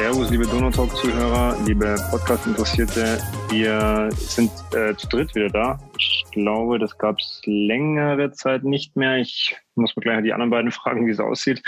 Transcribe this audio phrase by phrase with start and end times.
[0.00, 3.22] Servus, liebe Donautalk-Zuhörer, liebe Podcast-Interessierte.
[3.50, 5.78] Wir sind äh, zu dritt wieder da.
[5.98, 9.18] Ich glaube, das gab es längere Zeit nicht mehr.
[9.18, 11.62] Ich muss mir gleich die anderen beiden fragen, wie es aussieht.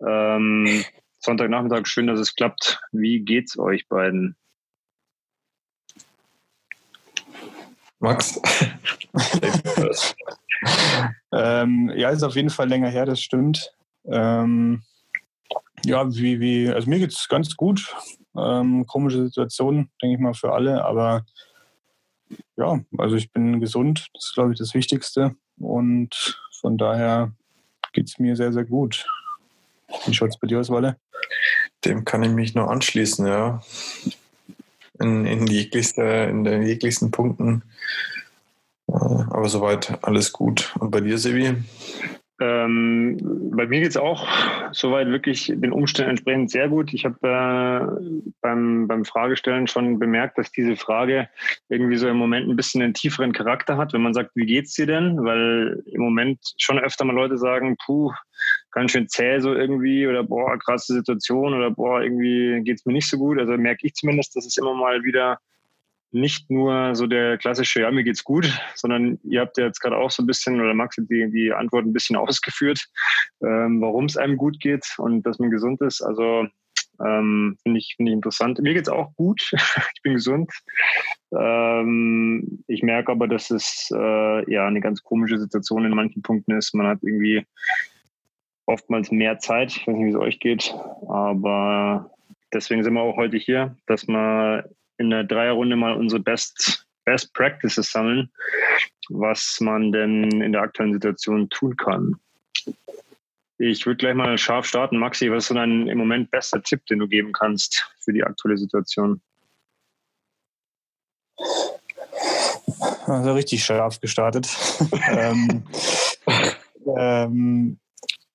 [0.00, 0.86] Ähm,
[1.18, 2.80] Sonntagnachmittag, schön, dass es klappt.
[2.92, 4.36] Wie geht's euch beiden?
[7.98, 8.40] Max?
[11.30, 13.70] ähm, ja, ist auf jeden Fall länger her, das stimmt.
[14.06, 14.82] Ähm,
[15.86, 17.94] ja, wie, wie, also mir geht es ganz gut.
[18.36, 21.24] Ähm, komische Situation, denke ich mal, für alle, aber
[22.56, 25.36] ja, also ich bin gesund, das ist, glaube ich, das Wichtigste.
[25.58, 27.32] Und von daher
[27.92, 29.06] geht es mir sehr, sehr gut.
[30.06, 30.96] Wie schaut es bei dir aus, Walle?
[31.84, 33.62] Dem kann ich mich nur anschließen, ja.
[34.98, 37.62] In, in, jeglichste, in den jeglichsten Punkten.
[38.88, 40.74] Äh, aber soweit alles gut.
[40.78, 41.62] Und bei dir, Sebi?
[42.38, 43.16] Ähm,
[43.56, 44.28] bei mir geht es auch
[44.72, 46.92] soweit wirklich den Umständen entsprechend sehr gut.
[46.92, 51.28] Ich habe äh, beim, beim Fragestellen schon bemerkt, dass diese Frage
[51.70, 54.74] irgendwie so im Moment ein bisschen einen tieferen Charakter hat, wenn man sagt, wie geht's
[54.74, 55.24] dir denn?
[55.24, 58.12] Weil im Moment schon öfter mal Leute sagen, puh,
[58.70, 63.08] ganz schön zäh so irgendwie oder boah, krasse Situation oder boah, irgendwie geht's mir nicht
[63.08, 63.38] so gut.
[63.38, 65.38] Also merke ich zumindest, dass es immer mal wieder
[66.16, 69.96] nicht nur so der klassische, ja, mir geht's gut, sondern ihr habt ja jetzt gerade
[69.96, 72.84] auch so ein bisschen, oder Max hat die, die Antwort ein bisschen ausgeführt,
[73.42, 76.02] ähm, warum es einem gut geht und dass man gesund ist.
[76.02, 76.46] Also
[77.04, 78.58] ähm, finde ich, finde ich interessant.
[78.58, 79.50] Mir geht's auch gut.
[79.94, 80.50] ich bin gesund.
[81.32, 86.52] Ähm, ich merke aber, dass es äh, ja eine ganz komische Situation in manchen Punkten
[86.52, 86.74] ist.
[86.74, 87.44] Man hat irgendwie
[88.64, 89.72] oftmals mehr Zeit.
[89.72, 90.74] Ich weiß nicht, wie es euch geht,
[91.08, 92.10] aber
[92.52, 97.32] deswegen sind wir auch heute hier, dass wir in der Dreierrunde mal unsere Best, Best
[97.34, 98.30] Practices sammeln,
[99.08, 102.16] was man denn in der aktuellen Situation tun kann.
[103.58, 104.98] Ich würde gleich mal scharf starten.
[104.98, 108.22] Maxi, was ist so dein im Moment bester Tipp, den du geben kannst für die
[108.22, 109.22] aktuelle Situation?
[113.06, 114.48] Also richtig scharf gestartet.
[115.10, 115.64] ähm,
[116.98, 117.78] ähm,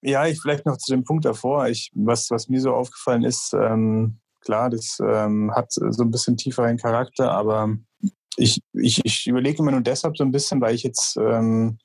[0.01, 1.67] ja, ich vielleicht noch zu dem Punkt davor.
[1.67, 6.37] Ich, was, was mir so aufgefallen ist, ähm, klar, das ähm, hat so ein bisschen
[6.37, 7.75] tieferen Charakter, aber
[8.37, 11.77] ich, ich, ich überlege immer nur deshalb so ein bisschen, weil ich jetzt ähm,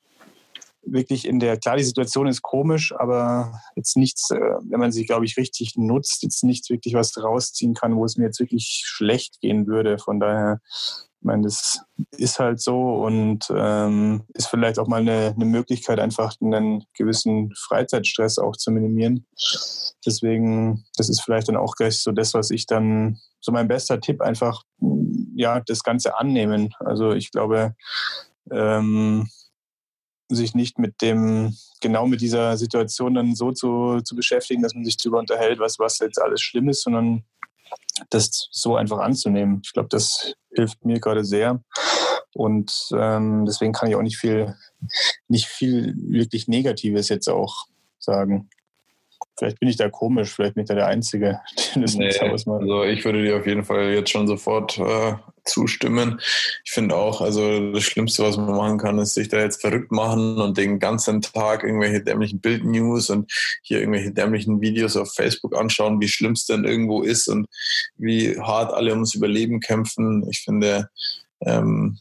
[0.87, 5.05] wirklich in der, klar, die Situation ist komisch, aber jetzt nichts, äh, wenn man sie,
[5.05, 8.83] glaube ich, richtig nutzt, jetzt nichts wirklich was rausziehen kann, wo es mir jetzt wirklich
[8.85, 9.99] schlecht gehen würde.
[9.99, 10.61] Von daher
[11.27, 11.81] meine, das
[12.13, 17.53] ist halt so und ähm, ist vielleicht auch mal eine, eine Möglichkeit, einfach einen gewissen
[17.55, 19.27] Freizeitstress auch zu minimieren.
[20.07, 24.01] Deswegen, das ist vielleicht dann auch gleich so das, was ich dann, so mein bester
[24.01, 24.63] Tipp, einfach,
[25.35, 26.73] ja, das Ganze annehmen.
[26.79, 27.75] Also ich glaube,
[28.51, 29.29] ähm,
[30.29, 34.85] sich nicht mit dem, genau mit dieser Situation dann so zu, zu beschäftigen, dass man
[34.85, 37.25] sich darüber unterhält, was, was jetzt alles schlimm ist, sondern
[38.11, 39.61] das so einfach anzunehmen.
[39.65, 41.63] Ich glaube, das hilft mir gerade sehr.
[42.35, 44.55] Und ähm, deswegen kann ich auch nicht viel,
[45.29, 47.67] nicht viel wirklich Negatives jetzt auch
[47.99, 48.51] sagen.
[49.39, 51.41] Vielleicht bin ich da komisch, vielleicht bin ich da der Einzige,
[51.75, 55.15] der das nee, Also ich würde dir auf jeden Fall jetzt schon sofort äh,
[55.49, 56.21] zustimmen.
[56.65, 59.93] Ich finde auch, also das Schlimmste, was man machen kann, ist sich da jetzt verrückt
[59.93, 65.57] machen und den ganzen Tag irgendwelche dämlichen Bildnews und hier irgendwelche dämlichen Videos auf Facebook
[65.57, 67.47] anschauen, wie schlimm es denn irgendwo ist und
[67.97, 70.27] wie hart alle ums Überleben kämpfen.
[70.31, 70.91] Ich finde,
[71.41, 71.99] ähm,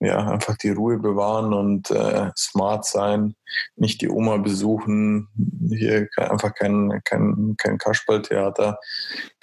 [0.00, 3.34] ja, einfach die Ruhe bewahren und äh, smart sein,
[3.76, 5.28] nicht die Oma besuchen,
[5.68, 8.78] hier einfach kein, kein, kein Kasperltheater.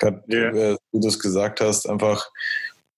[0.02, 0.50] Yeah.
[0.52, 2.32] äh, du das gesagt hast, einfach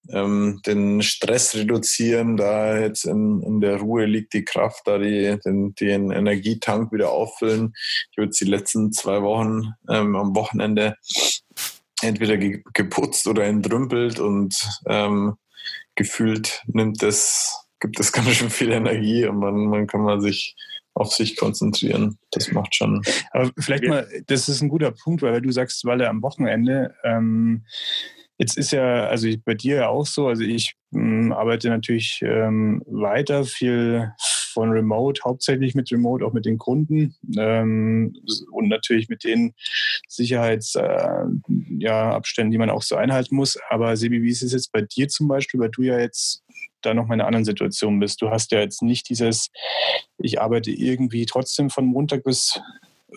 [0.10, 5.38] ähm, den Stress reduzieren, da jetzt in, in der Ruhe liegt die Kraft, da die,
[5.46, 7.74] den, den Energietank wieder auffüllen.
[8.12, 10.96] Ich habe jetzt die letzten zwei Wochen ähm, am Wochenende
[12.02, 14.56] entweder geputzt oder entrümpelt und
[14.88, 15.36] ähm,
[15.96, 20.56] gefühlt nimmt das, gibt es ganz schön viel Energie und man, man kann man sich
[20.96, 22.18] auf sich konzentrieren.
[22.32, 23.02] Das macht schon.
[23.32, 26.96] Aber vielleicht mal, das ist ein guter Punkt, weil du sagst, weil er am Wochenende,
[27.04, 27.66] ähm,
[28.40, 32.82] jetzt ist ja, also bei dir ja auch so, also ich ähm, arbeite natürlich ähm,
[32.88, 34.12] weiter viel
[34.54, 38.16] von Remote, hauptsächlich mit Remote, auch mit den Kunden ähm,
[38.52, 39.54] und natürlich mit den
[40.08, 43.60] Sicherheitsabständen, äh, ja, die man auch so einhalten muss.
[43.70, 46.42] Aber Sebi, wie ist es jetzt bei dir zum Beispiel, weil du ja jetzt
[46.82, 48.22] da noch mal in einer anderen Situation bist?
[48.22, 49.52] Du hast ja jetzt nicht dieses,
[50.18, 52.60] ich arbeite irgendwie trotzdem von Montag bis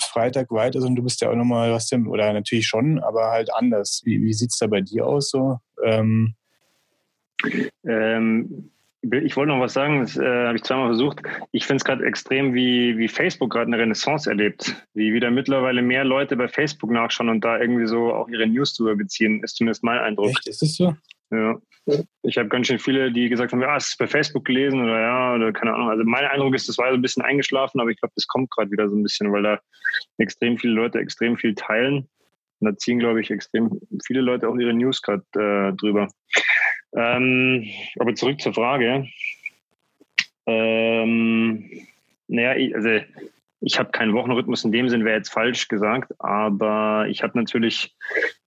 [0.00, 3.53] Freitag weiter, sondern du bist ja auch nochmal, was denn, oder natürlich schon, aber halt
[3.55, 4.03] anders.
[4.05, 5.59] Wie, wie sieht es da bei dir aus so?
[5.85, 6.35] Ähm,
[7.85, 8.71] ähm,
[9.03, 11.23] ich wollte noch was sagen, das äh, habe ich zweimal versucht.
[11.50, 14.77] Ich finde es gerade extrem, wie, wie Facebook gerade eine Renaissance erlebt.
[14.94, 18.75] Wie wieder mittlerweile mehr Leute bei Facebook nachschauen und da irgendwie so auch ihre News
[18.77, 20.31] drüber beziehen, ist zumindest mein Eindruck.
[20.31, 20.94] Echt, ist das so?
[21.32, 21.58] Ja.
[22.23, 25.00] Ich habe ganz schön viele, die gesagt haben, ja, es ist bei Facebook gelesen oder
[25.00, 25.88] ja, oder keine Ahnung.
[25.88, 28.50] Also mein Eindruck ist, das war so ein bisschen eingeschlafen, aber ich glaube, das kommt
[28.50, 29.58] gerade wieder so ein bisschen, weil da
[30.19, 32.08] extrem viele Leute extrem viel teilen.
[32.61, 36.08] Und da ziehen, glaube ich, extrem viele Leute auch ihre News gerade äh, drüber.
[36.94, 37.67] Ähm,
[37.99, 39.08] aber zurück zur Frage.
[40.46, 41.69] Ähm,
[42.29, 43.05] naja, also
[43.61, 47.96] ich habe keinen Wochenrhythmus in dem Sinn, wäre jetzt falsch gesagt, aber ich habe natürlich,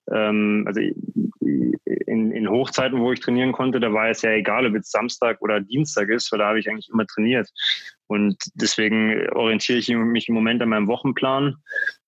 [0.07, 4.91] also in, in Hochzeiten, wo ich trainieren konnte, da war es ja egal, ob es
[4.91, 7.49] Samstag oder Dienstag ist, weil da habe ich eigentlich immer trainiert.
[8.07, 11.55] Und deswegen orientiere ich mich im Moment an meinem Wochenplan.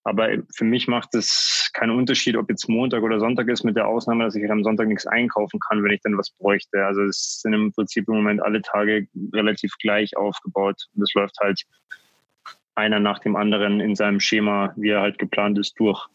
[0.04, 3.88] Aber für mich macht es keinen Unterschied, ob jetzt Montag oder Sonntag ist, mit der
[3.88, 6.86] Ausnahme, dass ich am Sonntag nichts einkaufen kann, wenn ich dann was bräuchte.
[6.86, 10.86] Also es sind im Prinzip im Moment alle Tage relativ gleich aufgebaut.
[10.94, 11.64] Und das läuft halt
[12.76, 16.08] einer nach dem anderen in seinem Schema, wie er halt geplant ist, durch.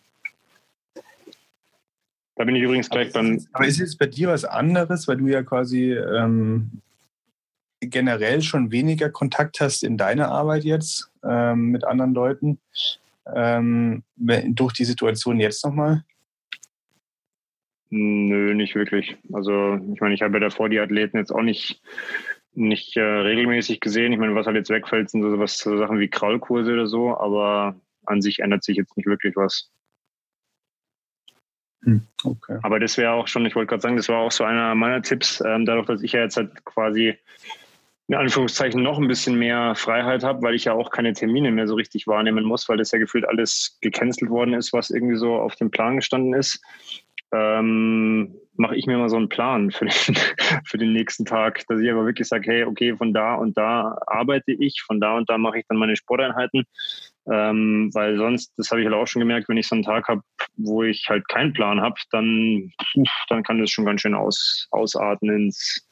[2.35, 3.45] Da bin ich übrigens gleich beim.
[3.53, 6.81] Aber ist es bei dir was anderes, weil du ja quasi ähm,
[7.81, 12.59] generell schon weniger Kontakt hast in deiner Arbeit jetzt ähm, mit anderen Leuten?
[13.27, 16.05] ähm, durch die Situation jetzt nochmal?
[17.91, 19.17] Nö, nicht wirklich.
[19.33, 21.83] Also ich meine, ich habe ja davor die Athleten jetzt auch nicht,
[22.55, 24.13] nicht äh, regelmäßig gesehen.
[24.13, 27.17] Ich meine, was halt jetzt wegfällt, sind so, was, so Sachen wie Kraulkurse oder so,
[27.17, 27.77] aber
[28.07, 29.71] an sich ändert sich jetzt nicht wirklich was.
[31.85, 32.59] Hm, okay.
[32.63, 35.03] Aber das wäre auch schon, ich wollte gerade sagen, das war auch so einer meiner
[35.03, 37.15] Tipps, ähm, dadurch, dass ich ja jetzt halt quasi
[38.09, 41.67] in Anführungszeichen noch ein bisschen mehr Freiheit habe, weil ich ja auch keine Termine mehr
[41.67, 45.37] so richtig wahrnehmen muss, weil das ja gefühlt alles gecancelt worden ist, was irgendwie so
[45.37, 46.61] auf dem Plan gestanden ist.
[47.33, 49.95] Ähm, mache ich mir mal so einen Plan für den,
[50.67, 53.97] für den nächsten Tag, dass ich aber wirklich sage, hey, okay, von da und da
[54.07, 56.65] arbeite ich, von da und da mache ich dann meine Sporteinheiten,
[57.31, 60.09] ähm, weil sonst, das habe ich halt auch schon gemerkt, wenn ich so einen Tag
[60.09, 60.23] habe,
[60.57, 62.73] wo ich halt keinen Plan habe, dann,
[63.29, 65.87] dann kann das schon ganz schön aus, ausarten ins,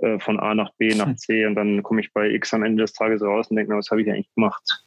[0.00, 2.84] äh, von A nach B nach C und dann komme ich bei X am Ende
[2.84, 4.84] des Tages raus und denke mir, was habe ich eigentlich gemacht?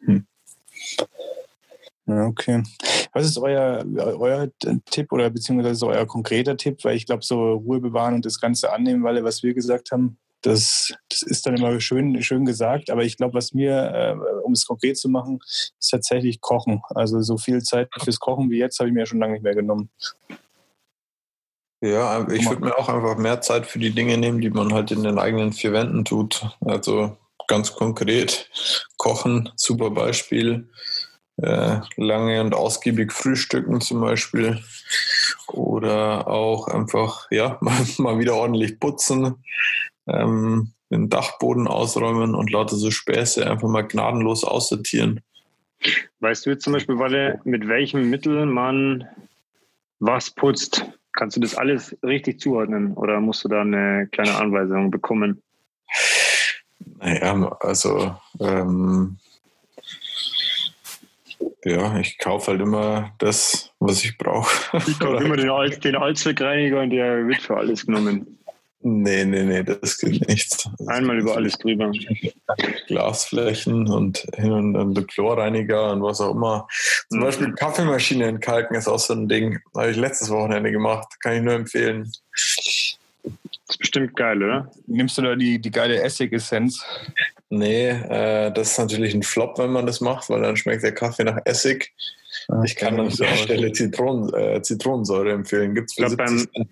[0.00, 0.26] Hm.
[2.06, 2.62] okay.
[3.12, 4.48] Was ist euer, euer
[4.86, 6.82] Tipp oder beziehungsweise euer konkreter Tipp?
[6.82, 10.16] Weil ich glaube, so Ruhe bewahren und das Ganze annehmen, weil was wir gesagt haben,
[10.42, 12.90] das, das ist dann immer schön, schön gesagt.
[12.90, 16.82] Aber ich glaube, was mir, äh, um es konkret zu machen, ist tatsächlich Kochen.
[16.90, 19.54] Also so viel Zeit fürs Kochen wie jetzt habe ich mir schon lange nicht mehr
[19.54, 19.90] genommen.
[21.80, 24.92] Ja, ich würde mir auch einfach mehr Zeit für die Dinge nehmen, die man halt
[24.92, 26.46] in den eigenen vier Wänden tut.
[26.60, 27.16] Also
[27.48, 28.48] ganz konkret
[28.98, 30.68] kochen, super Beispiel.
[31.38, 34.62] Äh, lange und ausgiebig frühstücken zum Beispiel.
[35.48, 39.42] Oder auch einfach, ja, mal, mal wieder ordentlich putzen,
[40.06, 45.20] ähm, den Dachboden ausräumen und lauter so Späße einfach mal gnadenlos aussortieren.
[46.20, 49.08] Weißt du jetzt zum Beispiel, Walle, mit welchem Mittel man
[49.98, 50.84] was putzt?
[51.12, 55.42] Kannst du das alles richtig zuordnen oder musst du da eine kleine Anweisung bekommen?
[56.98, 59.18] Naja, also ähm,
[61.64, 64.76] ja, ich kaufe halt immer das, was ich brauche.
[64.86, 68.38] Ich kaufe immer den, Al den Allzweckreiniger und der wird für alles genommen.
[68.84, 70.68] Nee, nee, nee, das geht nicht.
[70.86, 71.92] Einmal über alles drüber.
[72.88, 76.66] Glasflächen und hin und, und Chlorreiniger und was auch immer.
[77.08, 77.24] Zum mhm.
[77.24, 79.60] Beispiel Kaffeemaschine entkalken ist auch so ein Ding.
[79.76, 81.08] Habe ich letztes Wochenende gemacht.
[81.20, 82.10] Kann ich nur empfehlen.
[82.32, 82.98] Das
[83.68, 84.70] ist bestimmt geil, oder?
[84.86, 86.84] Nimmst du da die, die geile Essigessenz?
[87.50, 90.92] Nee, äh, das ist natürlich ein Flop, wenn man das macht, weil dann schmeckt der
[90.92, 91.92] Kaffee nach Essig.
[92.48, 95.74] Ah, ich kann an der Stelle Zitronen, äh, Zitronensäure empfehlen.
[95.74, 96.68] Gibt es für ich glaub, 70 beim,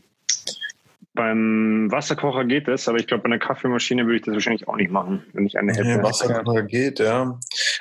[1.12, 4.76] beim Wasserkocher geht es, aber ich glaube, bei einer Kaffeemaschine würde ich das wahrscheinlich auch
[4.76, 5.88] nicht machen, wenn ich eine hätte.
[5.88, 7.38] Ja, Wasserkocher geht, ja.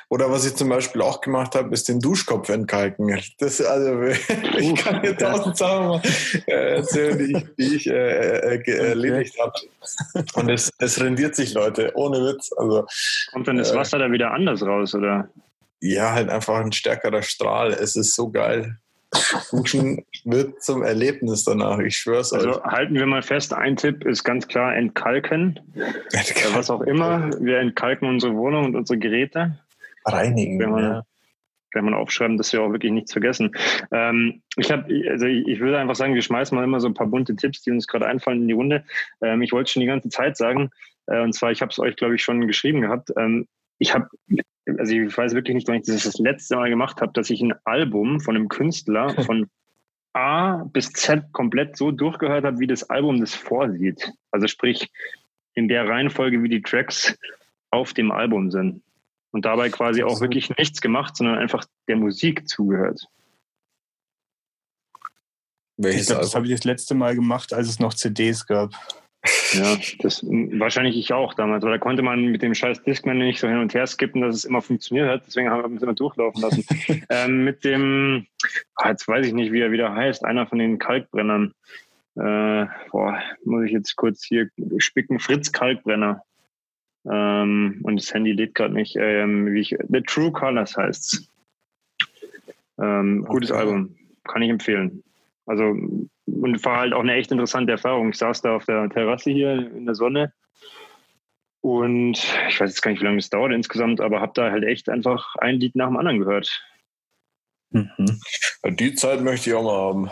[0.08, 3.20] Oder was ich zum Beispiel auch gemacht habe, ist den Duschkopf entkalken.
[3.38, 4.02] Das, also,
[4.58, 6.00] ich kann dir tausend Sachen
[6.46, 9.52] erzählen, die ich, die ich äh, äh, erledigt habe.
[10.34, 12.50] Und es, es rendiert sich, Leute, ohne Witz.
[12.56, 12.86] Also,
[13.32, 15.28] Kommt dann das äh, Wasser da wieder anders raus, oder?
[15.80, 17.72] Ja, halt einfach ein stärkerer Strahl.
[17.72, 18.78] Es ist so geil.
[19.50, 22.56] Duschen wird zum Erlebnis danach, ich schwör's also euch.
[22.56, 25.58] Also halten wir mal fest, ein Tipp ist ganz klar entkalken.
[26.12, 26.54] entkalken.
[26.54, 29.58] Was auch immer, wir entkalken unsere Wohnung und unsere Geräte.
[30.04, 31.02] Reinigen, wenn man, ja.
[31.72, 33.52] Wenn man aufschreiben, dass wir auch wirklich nichts vergessen.
[33.92, 36.94] Ähm, ich habe, also ich, ich, würde einfach sagen, wir schmeißen mal immer so ein
[36.94, 38.84] paar bunte Tipps, die uns gerade einfallen in die Runde.
[39.22, 40.70] Ähm, ich wollte schon die ganze Zeit sagen,
[41.06, 43.12] äh, und zwar, ich habe es euch, glaube ich, schon geschrieben gehabt.
[43.16, 43.46] Ähm,
[43.80, 44.08] ich habe
[44.78, 47.40] also ich weiß wirklich nicht, wann ich das das letzte Mal gemacht habe, dass ich
[47.40, 49.50] ein Album von einem Künstler von
[50.12, 54.12] A bis Z komplett so durchgehört habe, wie das Album das vorsieht.
[54.30, 54.90] Also sprich,
[55.54, 57.16] in der Reihenfolge, wie die Tracks
[57.70, 58.82] auf dem Album sind.
[59.32, 63.06] Und dabei quasi auch wirklich nichts gemacht, sondern einfach der Musik zugehört.
[65.76, 68.72] Welches ich glaube, das habe ich das letzte Mal gemacht, als es noch CDs gab.
[69.52, 73.40] Ja, das wahrscheinlich ich auch damals, weil da konnte man mit dem scheiß Discman nicht
[73.40, 75.22] so hin und her skippen, dass es immer funktioniert hat.
[75.26, 76.64] Deswegen haben wir es immer durchlaufen lassen.
[77.08, 78.26] ähm, mit dem,
[78.76, 81.54] oh, jetzt weiß ich nicht, wie er wieder heißt, einer von den Kalkbrennern.
[82.16, 86.22] Äh, boah, muss ich jetzt kurz hier spicken, Fritz Kalkbrenner.
[87.10, 88.96] Ähm, und das Handy lädt gerade nicht.
[88.96, 91.28] Ähm, wie ich, The True Colors heißt's.
[92.78, 93.32] Ähm, okay.
[93.32, 95.02] Gutes Album, kann ich empfehlen.
[95.46, 98.10] Also, und war halt auch eine echt interessante Erfahrung.
[98.10, 100.32] Ich saß da auf der Terrasse hier in der Sonne
[101.60, 102.18] und
[102.48, 104.88] ich weiß jetzt gar nicht, wie lange das dauert insgesamt, aber habe da halt echt
[104.88, 106.62] einfach ein Lied nach dem anderen gehört.
[107.70, 108.20] Mhm.
[108.70, 110.10] Die Zeit möchte ich auch mal haben.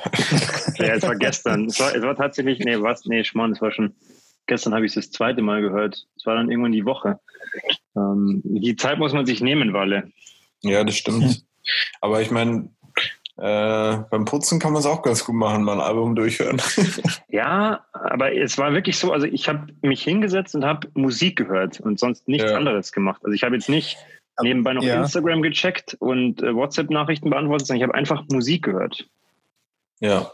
[0.76, 1.66] ja, es war gestern.
[1.66, 3.04] Es war, es war tatsächlich, nee, was?
[3.06, 3.94] Nee, Schmarrn, es war schon,
[4.46, 6.06] gestern habe ich es das zweite Mal gehört.
[6.16, 7.18] Es war dann irgendwann die Woche.
[7.96, 10.12] Ähm, die Zeit muss man sich nehmen, Walle.
[10.62, 11.44] Ja, das stimmt.
[12.00, 12.70] Aber ich meine,
[13.38, 16.60] äh, beim Putzen kann man es auch ganz gut machen, mal ein Album durchhören.
[17.28, 21.78] ja, aber es war wirklich so, also ich habe mich hingesetzt und habe Musik gehört
[21.78, 22.56] und sonst nichts ja.
[22.56, 23.20] anderes gemacht.
[23.22, 23.96] Also ich habe jetzt nicht
[24.42, 25.00] nebenbei noch ja.
[25.00, 29.08] Instagram gecheckt und äh, WhatsApp-Nachrichten beantwortet, sondern ich habe einfach Musik gehört.
[30.00, 30.32] Ja.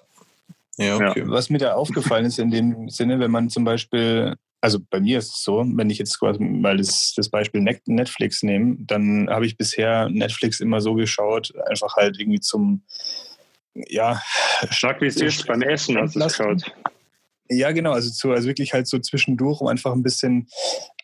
[0.78, 1.20] Ja, okay.
[1.20, 1.28] ja.
[1.28, 4.34] Was mir da aufgefallen ist in dem Sinne, wenn man zum Beispiel
[4.64, 8.42] also bei mir ist es so, wenn ich jetzt quasi mal das, das Beispiel Netflix
[8.42, 12.82] nehme, dann habe ich bisher Netflix immer so geschaut, einfach halt irgendwie zum,
[13.74, 14.22] ja.
[14.70, 16.62] Stark wie es ist, beim Essen hast du geschaut.
[17.50, 20.48] Ja, genau, also, zu, also wirklich halt so zwischendurch, um einfach ein bisschen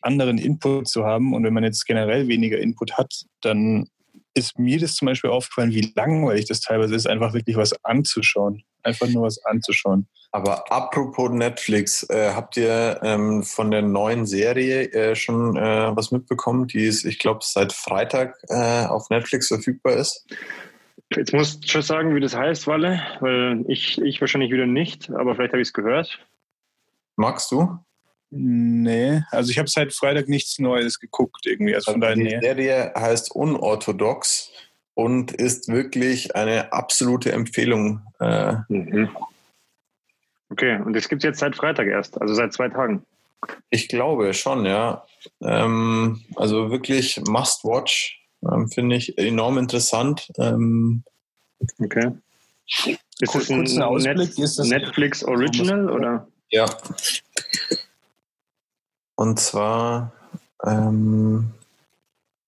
[0.01, 1.35] anderen Input zu haben.
[1.35, 3.13] Und wenn man jetzt generell weniger Input hat,
[3.43, 3.91] dann
[4.33, 8.65] ist mir das zum Beispiel aufgefallen, wie langweilig das teilweise ist, einfach wirklich was anzuschauen.
[8.83, 10.07] Einfach nur was anzuschauen.
[10.33, 16.13] Aber apropos Netflix, äh, habt ihr ähm, von der neuen Serie äh, schon äh, was
[16.13, 20.25] mitbekommen, die ist, ich glaube, seit Freitag äh, auf Netflix verfügbar ist?
[21.17, 25.11] Jetzt musst du schon sagen, wie das heißt, Walle, weil ich, ich wahrscheinlich wieder nicht,
[25.11, 26.21] aber vielleicht habe ich es gehört.
[27.17, 27.79] Magst du?
[28.31, 31.75] Nee, also ich habe seit Freitag nichts Neues geguckt irgendwie.
[31.75, 34.53] Also von also die Serie heißt Unorthodox
[34.95, 38.03] und ist wirklich eine absolute Empfehlung.
[38.21, 39.11] Äh, mhm.
[40.51, 43.05] Okay, und das gibt es jetzt seit Freitag erst, also seit zwei Tagen.
[43.71, 45.05] Ich glaube schon, ja.
[45.41, 50.31] Ähm, also wirklich Must Watch, ähm, finde ich enorm interessant.
[50.39, 51.05] Ähm,
[51.79, 52.13] okay.
[53.21, 56.27] Ist das ein, Net ist das Netflix Original oder?
[56.51, 56.67] Ja.
[59.15, 60.13] Und zwar.
[60.65, 61.53] Ähm,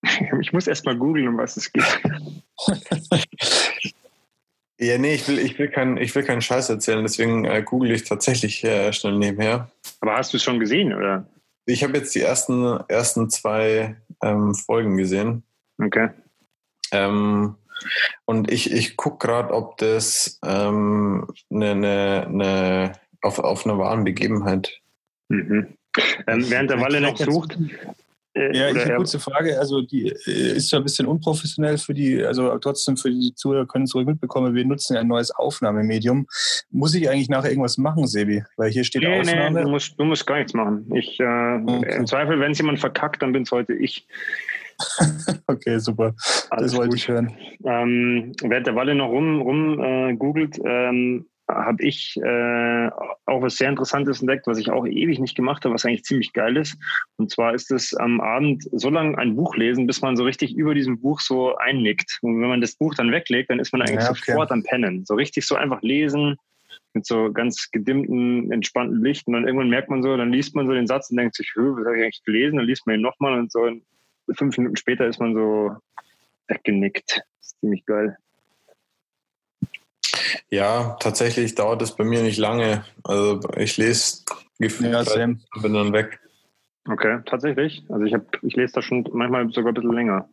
[0.40, 1.84] ich muss erst mal googeln, um was es geht.
[4.82, 7.92] Ja, nee, ich will, ich will, keinen, ich will keinen Scheiß erzählen, deswegen äh, google
[7.92, 9.70] ich tatsächlich äh, schnell nebenher.
[10.00, 11.24] Aber hast du es schon gesehen, oder?
[11.66, 15.44] Ich habe jetzt die ersten, ersten zwei ähm, Folgen gesehen.
[15.78, 16.08] Okay.
[16.90, 17.54] Ähm,
[18.24, 24.02] und ich, ich gucke gerade, ob das ähm, ne, ne, ne, auf, auf einer wahren
[24.02, 24.80] Begebenheit.
[25.28, 25.76] Mhm.
[26.26, 27.56] Ähm, während der Walle noch sucht,
[28.34, 29.58] äh, ja, ich eine kurze Frage.
[29.58, 33.66] Also die äh, ist ja ein bisschen unprofessionell für die, also trotzdem für die Zuhörer
[33.66, 34.54] können es ruhig mitbekommen.
[34.54, 36.26] Wir nutzen ein neues Aufnahmemedium.
[36.70, 38.42] Muss ich eigentlich nachher irgendwas machen, Sebi?
[38.56, 39.58] Weil hier steht nee, Aufnahme.
[39.58, 40.90] Nee, du musst, du musst gar nichts machen.
[40.94, 41.96] Ich, äh, okay.
[41.96, 44.06] Im Zweifel, wenn es jemand verkackt, dann bin es heute ich.
[45.46, 46.14] okay, super.
[46.50, 46.98] Alles das wollte gut.
[46.98, 47.36] ich hören.
[47.64, 52.88] Ähm, während der Walle noch rum, rum äh, googelt, ähm, habe ich äh,
[53.26, 56.32] auch was sehr Interessantes entdeckt, was ich auch ewig nicht gemacht habe, was eigentlich ziemlich
[56.32, 56.78] geil ist.
[57.16, 60.54] Und zwar ist es am Abend so lange ein Buch lesen, bis man so richtig
[60.54, 62.18] über diesem Buch so einnickt.
[62.22, 64.22] Und wenn man das Buch dann weglegt, dann ist man eigentlich ja, okay.
[64.26, 65.04] sofort am Pennen.
[65.04, 66.36] So richtig so einfach lesen
[66.94, 69.26] mit so ganz gedimmten, entspannten Licht.
[69.26, 71.52] Und dann irgendwann merkt man so, dann liest man so den Satz und denkt sich,
[71.54, 72.56] was habe ich eigentlich gelesen?
[72.56, 73.68] Dann liest man ihn nochmal und so
[74.34, 75.76] fünf Minuten später ist man so
[76.48, 77.22] weggenickt.
[77.38, 78.16] Das ist ziemlich geil.
[80.50, 82.84] Ja, tatsächlich dauert es bei mir nicht lange.
[83.04, 84.24] Also ich lese
[84.58, 86.20] gefühlt ja, und bin dann weg.
[86.88, 87.84] Okay, tatsächlich.
[87.88, 90.28] Also ich habe, ich lese da schon manchmal sogar ein bisschen länger.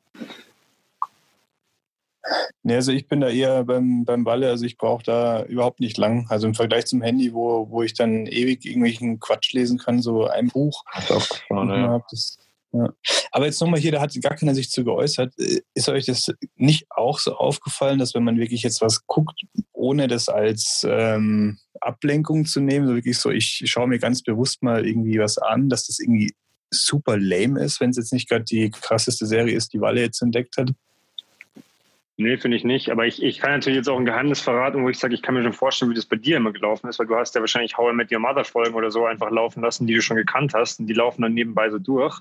[2.64, 5.98] Nee, also ich bin da eher beim, beim Balle, also ich brauche da überhaupt nicht
[5.98, 6.28] lang.
[6.30, 10.28] Also im Vergleich zum Handy, wo, wo ich dann ewig irgendwelchen Quatsch lesen kann, so
[10.28, 10.84] ein Buch.
[11.08, 12.02] Das, ja.
[12.10, 12.40] das,
[12.72, 12.94] ja.
[13.32, 15.34] Aber jetzt nochmal hier, da hat gar keiner sich zu geäußert.
[15.74, 19.42] Ist euch das nicht auch so aufgefallen, dass wenn man wirklich jetzt was guckt,
[19.74, 24.62] ohne das als ähm, Ablenkung zu nehmen, so wirklich so, ich schaue mir ganz bewusst
[24.62, 26.34] mal irgendwie was an, dass das irgendwie
[26.72, 30.22] super lame ist, wenn es jetzt nicht gerade die krasseste Serie ist, die Walle jetzt
[30.22, 30.72] entdeckt hat?
[32.18, 32.92] Nee, finde ich nicht.
[32.92, 35.36] Aber ich, ich kann natürlich jetzt auch ein Geheimnis verraten, wo ich sage, ich kann
[35.36, 37.78] mir schon vorstellen, wie das bei dir immer gelaufen ist, weil du hast ja wahrscheinlich
[37.78, 40.54] How I Met Your Mother Folgen oder so einfach laufen lassen, die du schon gekannt
[40.54, 42.20] hast und die laufen dann nebenbei so durch.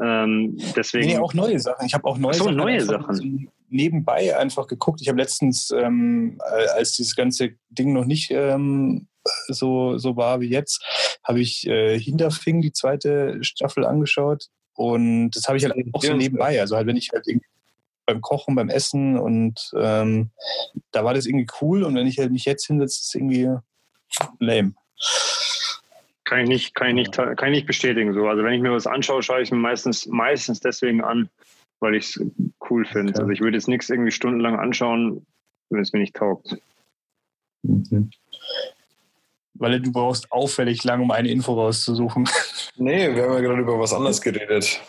[0.00, 1.06] Ähm, deswegen.
[1.06, 1.86] Nee, auch neue Sachen.
[1.86, 2.56] Ich habe auch neue so, Sachen.
[2.56, 3.50] neue Sachen.
[3.68, 5.00] Nebenbei einfach geguckt.
[5.00, 6.38] Ich habe letztens, ähm,
[6.74, 9.08] als dieses ganze Ding noch nicht ähm,
[9.48, 10.84] so, so war wie jetzt,
[11.24, 14.48] habe ich äh, Hinterfing, die zweite Staffel, angeschaut.
[14.74, 16.60] Und das habe ich halt auch so nebenbei.
[16.60, 17.46] Also halt, wenn ich halt irgendwie
[18.04, 20.30] beim Kochen, beim Essen und ähm,
[20.92, 23.50] da war das irgendwie cool und wenn ich halt mich jetzt hinsetze, ist es irgendwie
[24.38, 24.74] lame.
[26.26, 28.12] Kann ich nicht, kann ich nicht, kann ich nicht bestätigen.
[28.12, 28.26] So.
[28.26, 31.30] Also wenn ich mir was anschaue, schaue ich mir meistens, meistens deswegen an,
[31.80, 32.26] weil ich es
[32.68, 33.12] cool finde.
[33.12, 33.20] Okay.
[33.20, 35.24] Also ich würde jetzt nichts irgendwie stundenlang anschauen,
[35.70, 36.58] wenn es mir nicht taugt.
[37.62, 38.10] Mhm.
[39.58, 42.28] Weil du brauchst auffällig lang, um eine Info rauszusuchen.
[42.78, 44.82] Nee, wir haben ja gerade über was anderes geredet.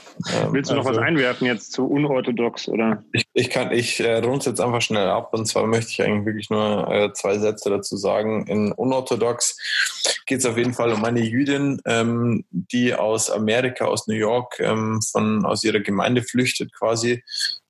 [0.51, 3.01] Willst du noch also, was einwerfen jetzt zu unorthodox oder?
[3.13, 6.01] Ich, ich kann, ich äh, runde es jetzt einfach schnell ab und zwar möchte ich
[6.03, 8.45] eigentlich wirklich nur äh, zwei Sätze dazu sagen.
[8.47, 9.57] In unorthodox
[10.25, 14.59] geht es auf jeden Fall um eine Jüdin, ähm, die aus Amerika, aus New York,
[14.59, 17.23] ähm, von aus ihrer Gemeinde flüchtet quasi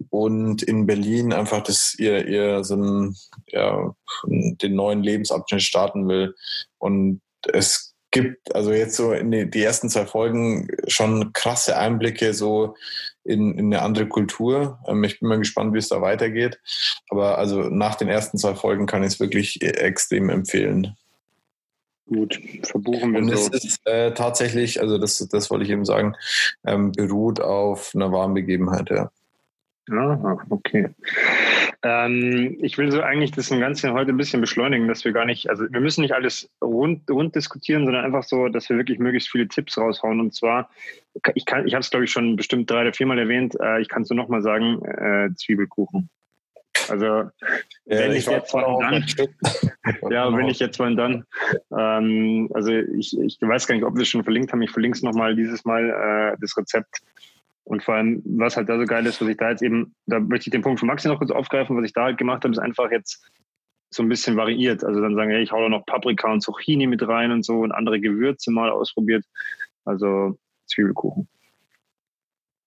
[0.10, 3.16] und in Berlin einfach das ihr ihr so ein,
[3.48, 3.94] ja,
[4.26, 6.36] den neuen Lebensabschnitt starten will
[6.78, 12.34] und es gibt also jetzt so in die, die ersten zwei Folgen schon krasse Einblicke
[12.34, 12.76] so
[13.24, 14.80] in, in eine andere Kultur.
[14.88, 16.60] Ähm, ich bin mal gespannt, wie es da weitergeht.
[17.10, 20.96] Aber also nach den ersten zwei Folgen kann ich es wirklich extrem empfehlen.
[22.08, 23.52] Gut, verbuchen wir Und es so.
[23.52, 26.16] ist äh, tatsächlich, also das, das wollte ich eben sagen,
[26.66, 29.12] ähm, beruht auf einer wahren Begebenheit, ja.
[29.90, 30.90] Aha, okay.
[31.84, 35.50] Ähm, ich will so eigentlich das Ganze heute ein bisschen beschleunigen, dass wir gar nicht,
[35.50, 39.30] also wir müssen nicht alles rund, rund diskutieren, sondern einfach so, dass wir wirklich möglichst
[39.30, 40.20] viele Tipps raushauen.
[40.20, 40.70] Und zwar,
[41.36, 43.88] ich kann, ich habe es glaube ich schon bestimmt drei oder viermal erwähnt, äh, ich
[43.88, 46.10] kann es nur nochmal sagen, äh, Zwiebelkuchen.
[46.90, 47.30] Also
[47.86, 49.06] wenn ich, ich jetzt mal dann,
[50.12, 51.26] ja, wenn ich jetzt mal dann,
[51.78, 54.98] ähm, also ich, ich weiß gar nicht, ob wir es schon verlinkt haben, ich verlinke
[54.98, 57.02] es nochmal dieses Mal, äh, das Rezept
[57.68, 60.20] und vor allem, was halt da so geil ist, was ich da jetzt eben, da
[60.20, 62.54] möchte ich den Punkt von Maxi noch kurz aufgreifen, was ich da halt gemacht habe,
[62.54, 63.30] ist einfach jetzt
[63.90, 64.86] so ein bisschen variiert.
[64.86, 67.60] Also dann sagen, hey, ich hau da noch Paprika und Zucchini mit rein und so
[67.60, 69.26] und andere Gewürze mal ausprobiert.
[69.84, 71.28] Also Zwiebelkuchen.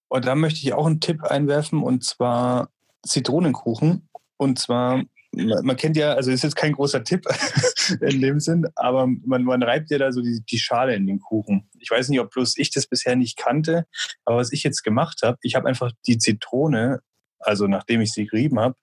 [0.09, 2.69] Und da möchte ich auch einen Tipp einwerfen und zwar
[3.03, 4.09] Zitronenkuchen.
[4.37, 7.25] Und zwar man kennt ja, also ist jetzt kein großer Tipp
[8.01, 11.21] in dem Sinn, aber man, man reibt ja da so die, die Schale in den
[11.21, 11.69] Kuchen.
[11.79, 13.87] Ich weiß nicht, ob bloß ich das bisher nicht kannte,
[14.25, 17.01] aber was ich jetzt gemacht habe, ich habe einfach die Zitrone,
[17.39, 18.75] also nachdem ich sie gerieben habe,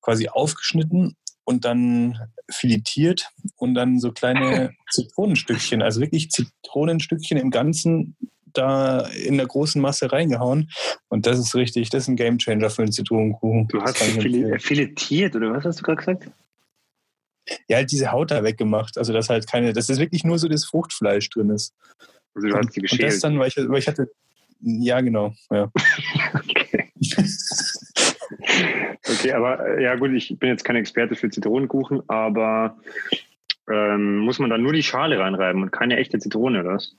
[0.00, 2.18] quasi aufgeschnitten und dann
[2.50, 8.16] filetiert und dann so kleine Zitronenstückchen, also wirklich Zitronenstückchen im Ganzen
[8.52, 10.70] da in der großen Masse reingehauen.
[11.08, 13.68] Und das ist richtig, das ist ein Gamechanger für einen Zitronenkuchen.
[13.68, 16.30] Du hast fil filetiert, oder was hast du gerade gesagt?
[17.68, 18.98] Ja, halt diese Haut da weggemacht.
[18.98, 21.74] Also, dass halt keine, dass das wirklich nur so das Fruchtfleisch drin ist.
[22.34, 23.02] Also, du hast die geschält.
[23.02, 24.10] Und das dann, weil ich, weil ich hatte,
[24.60, 25.70] ja, genau, ja.
[26.34, 26.92] okay.
[29.08, 32.76] okay, aber äh, ja gut, ich bin jetzt kein Experte für Zitronenkuchen, aber
[33.70, 36.96] ähm, muss man dann nur die Schale reinreiben und keine echte Zitrone, oder was?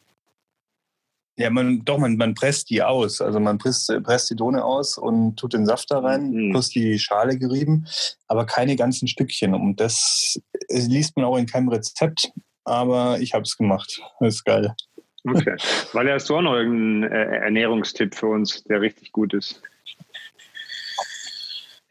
[1.40, 3.22] Ja, man, doch, man, man presst die aus.
[3.22, 6.52] Also man presst, presst die Dohne aus und tut den Saft da rein, mhm.
[6.52, 7.88] plus die Schale gerieben,
[8.28, 9.54] aber keine ganzen Stückchen.
[9.54, 10.38] Und das
[10.70, 12.30] liest man auch in keinem Rezept,
[12.66, 14.02] aber ich habe es gemacht.
[14.20, 14.76] Das ist geil.
[15.24, 15.56] Okay.
[15.94, 19.62] Weil hast du auch noch irgendeinen äh, Ernährungstipp für uns, der richtig gut ist?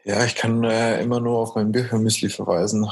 [0.05, 2.87] Ja, ich kann äh, immer nur auf mein Birchermüsli verweisen.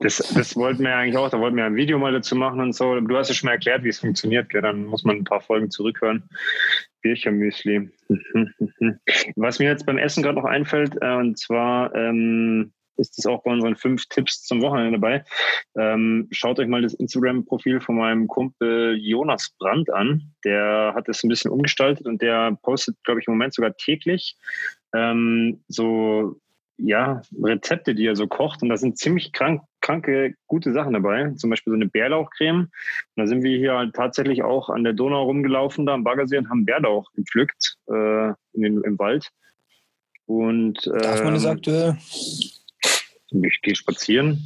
[0.00, 2.74] Das, das wollten wir eigentlich auch, da wollten wir ein Video mal dazu machen und
[2.74, 2.98] so.
[2.98, 4.62] Du hast ja schon mal erklärt, wie es funktioniert, gell?
[4.62, 6.28] dann muss man ein paar Folgen zurückhören.
[7.02, 7.90] Birchermüsli.
[9.36, 13.42] Was mir jetzt beim Essen gerade noch einfällt, äh, und zwar ähm, ist es auch
[13.42, 15.24] bei unseren fünf Tipps zum Wochenende dabei.
[15.76, 20.32] Ähm, schaut euch mal das Instagram-Profil von meinem Kumpel Jonas Brandt an.
[20.44, 24.36] Der hat es ein bisschen umgestaltet und der postet, glaube ich, im Moment sogar täglich
[24.94, 26.36] ähm, so
[26.78, 28.62] ja, Rezepte, die er so kocht.
[28.62, 31.30] Und da sind ziemlich krank, kranke, gute Sachen dabei.
[31.36, 32.60] Zum Beispiel so eine Bärlauchcreme.
[32.60, 32.70] Und
[33.16, 36.50] da sind wir hier halt tatsächlich auch an der Donau rumgelaufen, da am Baggersee und
[36.50, 39.28] haben Bärlauch gepflückt äh, in den, im Wald.
[40.26, 41.96] Und, äh, Darf man das ähm, aktuell?
[43.30, 44.42] Ich gehe spazieren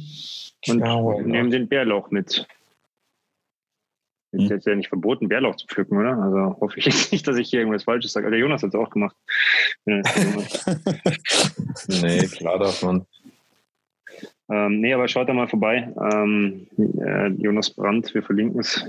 [0.67, 2.47] und ja, nehme den Bärlauch mit.
[4.37, 4.55] Ist hm.
[4.55, 6.15] jetzt ja nicht verboten, Bärlauch zu pflücken, oder?
[6.17, 8.29] Also hoffe ich nicht, dass ich hier irgendwas Falsches sage.
[8.29, 9.15] Der Jonas hat es auch gemacht.
[9.85, 10.03] nee,
[12.27, 13.05] klar darf man.
[14.49, 15.91] Ähm, nee, aber schaut da mal vorbei.
[16.11, 18.85] Ähm, äh, Jonas Brandt, wir verlinken es.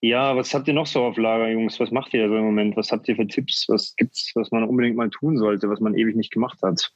[0.00, 1.80] Ja, was habt ihr noch so auf Lager, Jungs?
[1.80, 2.76] Was macht ihr da so im Moment?
[2.76, 3.66] Was habt ihr für Tipps?
[3.68, 6.92] Was gibt's, was man unbedingt mal tun sollte, was man ewig nicht gemacht hat?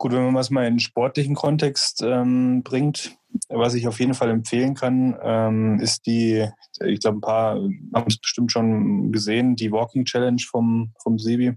[0.00, 3.18] Gut, wenn man es mal in den sportlichen Kontext ähm, bringt,
[3.50, 6.48] was ich auf jeden Fall empfehlen kann, ähm, ist die,
[6.82, 11.52] ich glaube, ein paar haben es bestimmt schon gesehen, die Walking Challenge vom, vom Sebi.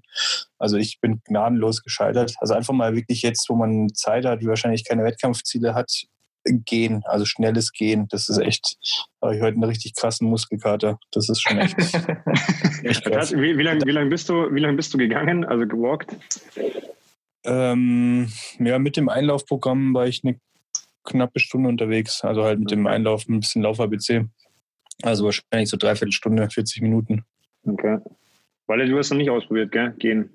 [0.57, 2.35] Also ich bin gnadenlos gescheitert.
[2.39, 6.03] Also einfach mal wirklich jetzt, wo man Zeit hat, die wahrscheinlich keine Wettkampfziele hat,
[6.43, 8.07] gehen, also schnelles Gehen.
[8.09, 8.75] Das ist echt,
[9.21, 10.99] habe ich heute einen richtig krassen Muskelkater.
[11.11, 11.77] Das ist schon echt.
[12.83, 13.31] echt krass.
[13.31, 16.17] Wie, wie lange wie lang bist, du, wie lang bist du gegangen, also gewalkt?
[17.45, 18.29] Ähm,
[18.59, 20.39] ja, mit dem Einlaufprogramm war ich eine
[21.03, 22.23] knappe Stunde unterwegs.
[22.23, 24.25] Also halt mit dem Einlauf ein bisschen Lauf-ABC.
[25.01, 27.23] Also wahrscheinlich so dreiviertel Stunde, 40 Minuten.
[27.65, 27.99] Okay.
[28.67, 29.93] Weil du hast noch nicht ausprobiert, gell?
[29.99, 30.29] Gehen.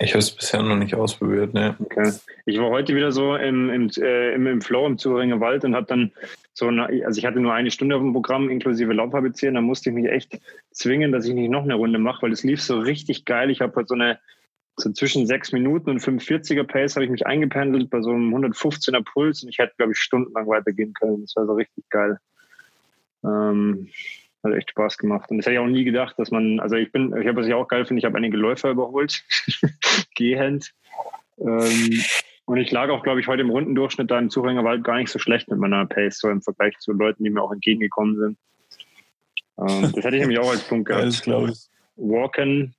[0.00, 1.76] Ich habe es bisher noch nicht ausprobiert, ne.
[1.78, 2.12] Okay.
[2.44, 5.74] Ich war heute wieder so im, im, äh, im, im Flow im Zuringer Wald und
[5.74, 6.12] habe dann
[6.52, 9.60] so, eine, also ich hatte nur eine Stunde auf dem Programm inklusive Lauf-ABC und da
[9.60, 10.40] musste ich mich echt
[10.72, 13.50] zwingen, dass ich nicht noch eine Runde mache, weil es lief so richtig geil.
[13.50, 14.18] Ich habe halt so eine
[14.80, 19.02] so zwischen sechs Minuten und 45er Pace habe ich mich eingependelt bei so einem 115er
[19.04, 21.22] Puls und ich hätte, glaube ich, stundenlang weitergehen können.
[21.22, 22.18] Das war so richtig geil.
[23.24, 23.88] Ähm,
[24.42, 25.30] hat echt Spaß gemacht.
[25.30, 27.46] Und das hätte ich auch nie gedacht, dass man, also ich bin, ich habe, was
[27.46, 29.22] ich auch geil finde, ich habe einige Läufer überholt,
[30.14, 30.72] gehend.
[31.38, 32.02] Ähm,
[32.46, 35.18] und ich lag auch, glaube ich, heute im Rundendurchschnitt da im Zuhängerwald gar nicht so
[35.18, 38.38] schlecht mit meiner Pace, so im Vergleich zu Leuten, die mir auch entgegengekommen sind.
[39.58, 41.06] Ähm, das hätte ich nämlich auch als Punkt gehabt.
[41.06, 41.70] Das glaube ich.
[42.00, 42.74] Walken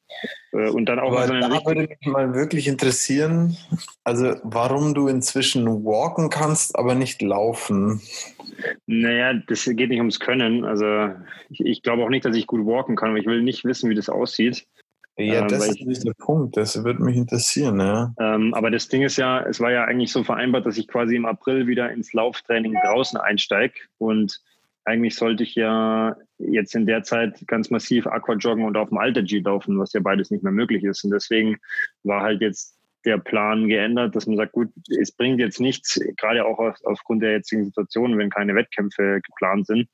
[0.52, 3.58] äh, und dann auch Aber eine da würde mich mal wirklich interessieren,
[4.04, 8.02] also warum du inzwischen walken kannst, aber nicht laufen.
[8.86, 10.66] Naja, das geht nicht ums Können.
[10.66, 11.10] Also
[11.50, 13.90] ich, ich glaube auch nicht, dass ich gut walken kann, aber ich will nicht wissen,
[13.90, 14.68] wie das aussieht.
[15.18, 16.58] Ja, Ähm, das ist nicht der Punkt.
[16.58, 18.14] Das würde mich interessieren, ja.
[18.20, 21.16] Ähm, aber das Ding ist ja, es war ja eigentlich so vereinbart, dass ich quasi
[21.16, 23.76] im April wieder ins Lauftraining draußen einsteige.
[23.98, 24.42] Und
[24.86, 29.22] eigentlich sollte ich ja jetzt in der Zeit ganz massiv Aquajoggen und auf dem Alter
[29.22, 31.04] G laufen, was ja beides nicht mehr möglich ist.
[31.04, 31.58] Und deswegen
[32.04, 36.46] war halt jetzt der Plan geändert, dass man sagt, gut, es bringt jetzt nichts, gerade
[36.46, 39.90] auch aus, aufgrund der jetzigen Situation, wenn keine Wettkämpfe geplant sind,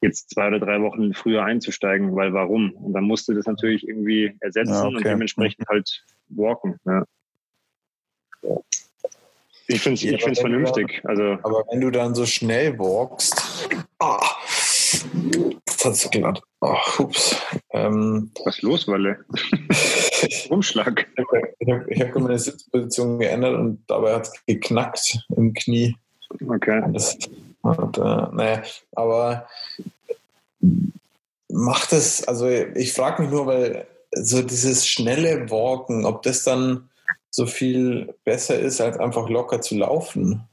[0.00, 2.72] jetzt zwei oder drei Wochen früher einzusteigen, weil warum?
[2.72, 4.96] Und dann musste das natürlich irgendwie ersetzen Ja, okay.
[4.96, 6.78] und dementsprechend halt walken.
[6.84, 7.04] Ja.
[9.66, 11.00] Ich finde es ich find's vernünftig.
[11.04, 13.68] Also Aber wenn du dann so schnell walkst,
[14.04, 14.36] ah,
[15.66, 16.42] das hat so glatt.
[16.60, 17.36] Ach, ups.
[17.70, 19.24] Ähm, was ist los, Walle?
[20.48, 21.06] Umschlag.
[21.58, 25.96] ich habe ich hab meine Sitzposition geändert und dabei hat es geknackt im Knie.
[26.46, 26.82] Okay.
[26.92, 27.18] Das,
[27.62, 28.62] und, äh, naja,
[28.92, 29.46] aber
[31.48, 36.88] macht es, also ich frage mich nur, weil so dieses schnelle Walken, ob das dann
[37.30, 40.48] so viel besser ist, als einfach locker zu laufen.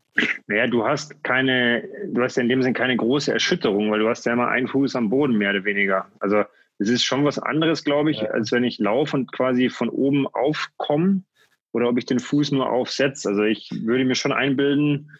[0.47, 4.09] Naja, du hast keine, du hast ja in dem Sinn keine große Erschütterung, weil du
[4.09, 6.07] hast ja immer einen Fuß am Boden, mehr oder weniger.
[6.19, 6.43] Also
[6.79, 8.29] es ist schon was anderes, glaube ich, Ja.
[8.31, 11.23] als wenn ich laufe und quasi von oben aufkomme
[11.71, 13.29] oder ob ich den Fuß nur aufsetze.
[13.29, 15.11] Also ich würde mir schon einbilden,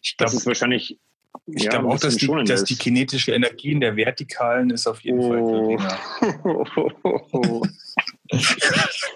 [0.00, 0.98] Ich dass glaube es wahrscheinlich
[1.48, 2.80] ich ja, glaub ein auch, dass die, dass die ist.
[2.80, 5.76] kinetische Energie in der Vertikalen ist auf jeden Fall Oh.
[5.76, 5.98] geringer.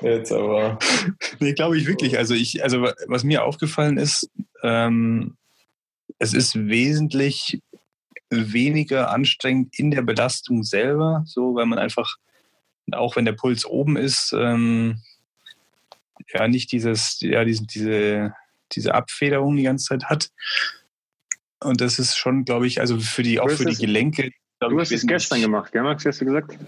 [0.03, 0.79] Jetzt aber.
[1.39, 2.19] Nee, glaube ich wirklich.
[2.19, 4.31] Also ich, also wa- was mir aufgefallen ist,
[4.63, 5.37] ähm,
[6.19, 7.61] es ist wesentlich
[8.31, 12.17] weniger anstrengend in der Belastung selber, so weil man einfach,
[12.93, 15.01] auch wenn der Puls oben ist, ähm,
[16.33, 18.35] ja nicht dieses, ja, diesen, diese,
[18.73, 20.31] diese Abfederung die ganze Zeit hat.
[21.61, 24.31] Und das ist schon, glaube ich, also für die, auch für die Gelenke.
[24.61, 26.05] Du ich, hast es gestern gemacht, gell, Max?
[26.05, 26.59] Hast du gesagt?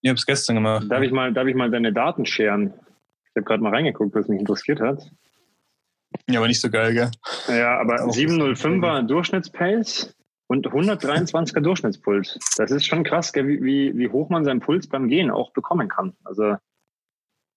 [0.00, 0.86] Ich habe es gestern gemacht.
[0.88, 2.74] Darf ich mal, darf ich mal deine Daten scheren?
[3.24, 5.10] Ich habe gerade mal reingeguckt, was mich interessiert hat.
[6.28, 7.10] Ja, aber nicht so geil, gell?
[7.48, 10.14] Ja, aber Auch 705er Durchschnittspace
[10.46, 12.38] und 123er Durchschnittspuls.
[12.56, 15.52] Das ist schon krass, gell, wie, wie, wie hoch man seinen Puls beim Gehen auch
[15.52, 16.14] bekommen kann.
[16.24, 16.56] Also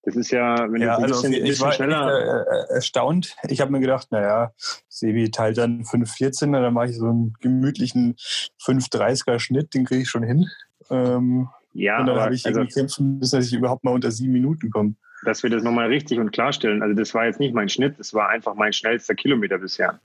[0.04, 2.08] das ist ja, wenn Ja, du ein also bisschen, ich bisschen war schneller.
[2.08, 3.36] echt, äh, äh, erstaunt.
[3.48, 4.52] Ich habe mir gedacht, naja,
[4.90, 10.10] Sebi teilt dann 5,14, dann mache ich so einen gemütlichen 5,30er Schnitt, den kriege ich
[10.10, 10.48] schon hin.
[10.90, 14.34] Ähm, ja, und dann habe ich also, kämpfen müssen, dass ich überhaupt mal unter sieben
[14.34, 14.96] Minuten komme.
[15.24, 16.82] dass wir das nochmal richtig und klarstellen.
[16.82, 20.00] Also das war jetzt nicht mein Schnitt, das war einfach mein schnellster Kilometer bisher.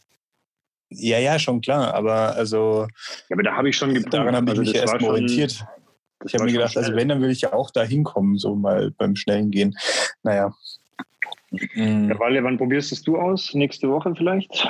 [0.90, 2.86] Ja, ja, schon klar, aber also
[3.28, 4.14] Ja, aber da habe ich schon gepumpt.
[4.14, 5.64] daran habe ich also mich erst mal schon- orientiert.
[6.24, 8.90] Ich habe mir gedacht, also wenn, dann will ich ja auch da hinkommen, so mal
[8.92, 9.76] beim schnellen Gehen.
[10.22, 10.54] Naja.
[11.50, 12.08] Mm.
[12.08, 13.52] Ja, Walle, wann probierst es du aus?
[13.54, 14.66] Nächste Woche vielleicht?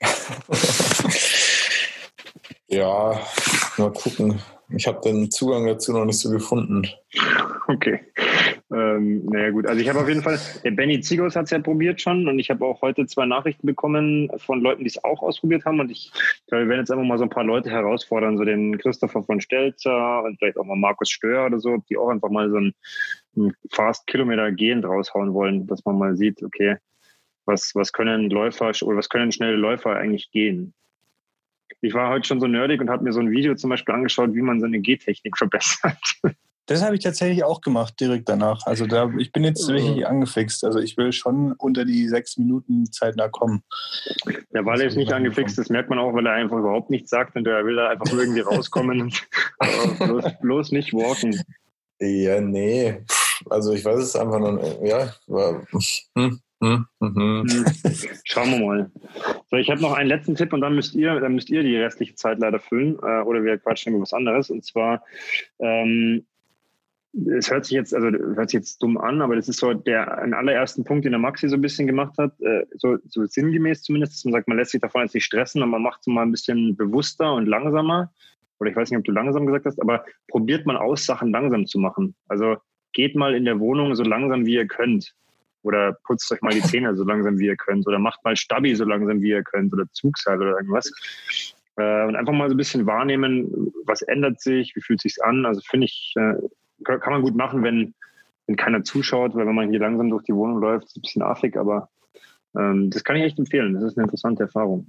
[2.68, 3.20] Ja,
[3.78, 4.40] mal gucken.
[4.70, 6.86] Ich habe den Zugang dazu noch nicht so gefunden.
[7.68, 8.00] Okay.
[8.72, 11.58] ähm, naja gut, also ich habe auf jeden Fall, der Benny Zigos hat es ja
[11.58, 15.22] probiert schon und ich habe auch heute zwei Nachrichten bekommen von Leuten, die es auch
[15.22, 16.10] ausprobiert haben und ich
[16.46, 19.40] glaube, wir werden jetzt einfach mal so ein paar Leute herausfordern, so den Christopher von
[19.40, 22.74] Stelzer und vielleicht auch mal Markus Stör oder so, die auch einfach mal so einen,
[23.36, 26.76] einen Fast-Kilometer gehend raushauen wollen, dass man mal sieht, okay,
[27.46, 30.74] was, was können Läufer oder was können schnelle Läufer eigentlich gehen?
[31.80, 34.34] Ich war heute schon so nerdig und habe mir so ein Video zum Beispiel angeschaut,
[34.34, 35.98] wie man seine Gehtechnik verbessert.
[36.66, 38.66] Das habe ich tatsächlich auch gemacht, direkt danach.
[38.66, 40.64] Also da, ich bin jetzt richtig angefixt.
[40.64, 43.62] Also ich will schon unter die sechs Minuten zeitnah kommen.
[44.52, 47.36] Der Walle ist nicht angefixt, das merkt man auch, weil er einfach überhaupt nichts sagt
[47.36, 49.28] und er will da einfach irgendwie rauskommen und
[50.00, 51.40] bloß, bloß nicht walken.
[52.00, 53.00] Ja, nee.
[53.48, 55.64] Also ich weiß es einfach noch, ja, war,
[56.16, 57.46] hm, hm, hm, hm.
[58.24, 58.90] Schauen wir mal.
[59.50, 61.76] So, ich habe noch einen letzten Tipp und dann müsst ihr, dann müsst ihr die
[61.76, 64.50] restliche Zeit leider füllen äh, oder wir quatschen über was anderes.
[64.50, 65.02] Und zwar
[65.58, 66.24] ähm,
[67.38, 70.18] es hört sich jetzt, also hört sich jetzt dumm an, aber das ist so der
[70.18, 73.82] ein allerersten Punkt, den der Maxi so ein bisschen gemacht hat, äh, so, so sinngemäß
[73.82, 76.06] zumindest, dass man sagt, man lässt sich davon jetzt nicht stressen und man macht es
[76.08, 78.12] mal ein bisschen bewusster und langsamer.
[78.58, 81.66] Oder ich weiß nicht, ob du langsam gesagt hast, aber probiert mal aus, Sachen langsam
[81.66, 82.14] zu machen.
[82.28, 82.56] Also
[82.92, 85.14] geht mal in der Wohnung so langsam, wie ihr könnt.
[85.66, 87.88] Oder putzt euch mal die Zähne so langsam, wie ihr könnt.
[87.88, 89.72] Oder macht mal Stabi so langsam, wie ihr könnt.
[89.72, 90.92] Oder Zugseil oder irgendwas.
[91.76, 95.44] Äh, und einfach mal so ein bisschen wahrnehmen, was ändert sich, wie fühlt sich an.
[95.44, 96.34] Also finde ich, äh,
[96.84, 97.94] kann man gut machen, wenn,
[98.46, 101.02] wenn keiner zuschaut, weil wenn man hier langsam durch die Wohnung läuft, ist es ein
[101.02, 101.88] bisschen affig, aber
[102.56, 103.74] ähm, das kann ich echt empfehlen.
[103.74, 104.86] Das ist eine interessante Erfahrung.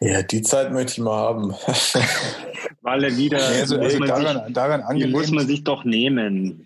[0.00, 1.52] Ja, die Zeit möchte ich mal haben.
[2.82, 5.46] Weil er wieder, Ja, also, also muss, man daran, sich, daran die angelehnt, muss man
[5.46, 6.64] sich doch nehmen.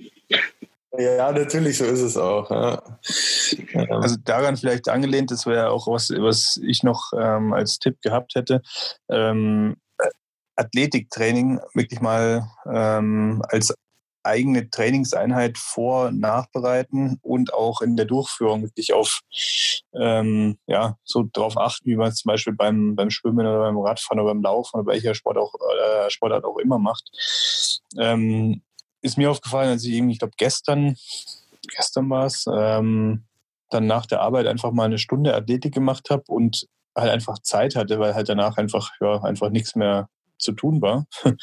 [0.98, 2.50] Ja, natürlich, so ist es auch.
[2.50, 2.82] Ja.
[3.72, 8.00] Ähm, also daran vielleicht angelehnt, das wäre auch was, was ich noch ähm, als Tipp
[8.02, 8.62] gehabt hätte.
[9.10, 9.76] Ähm,
[10.56, 13.74] Athletiktraining wirklich mal ähm, als
[14.24, 19.20] eigene Trainingseinheit vor, nachbereiten und auch in der Durchführung wirklich auf
[19.94, 23.78] ähm, ja so darauf achten, wie man es zum Beispiel beim, beim Schwimmen oder beim
[23.78, 27.10] Radfahren oder beim Laufen oder welcher Sport auch, äh, Sportart auch immer macht.
[27.98, 28.62] Ähm,
[29.02, 30.96] ist mir aufgefallen, als ich irgendwie, ich glaube gestern,
[31.76, 33.24] gestern war es, ähm,
[33.70, 37.74] dann nach der Arbeit einfach mal eine Stunde Athletik gemacht habe und halt einfach Zeit
[37.74, 41.06] hatte, weil halt danach einfach ja einfach nichts mehr zu tun war,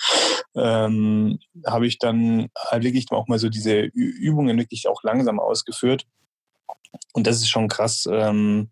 [0.55, 6.05] ähm, habe ich dann halt wirklich auch mal so diese Übungen wirklich auch langsam ausgeführt.
[7.13, 8.69] Und das ist schon krass, ähm,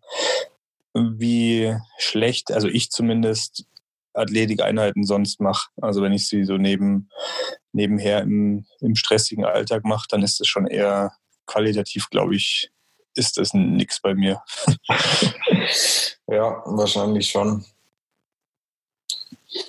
[0.94, 3.64] wie schlecht, also ich zumindest,
[4.18, 5.68] Athletikeinheiten sonst mache.
[5.80, 7.08] Also wenn ich sie so neben,
[7.72, 11.12] nebenher im, im stressigen Alltag mache, dann ist es schon eher
[11.46, 12.70] qualitativ, glaube ich,
[13.14, 14.42] ist das nichts bei mir.
[16.26, 17.64] ja, wahrscheinlich schon.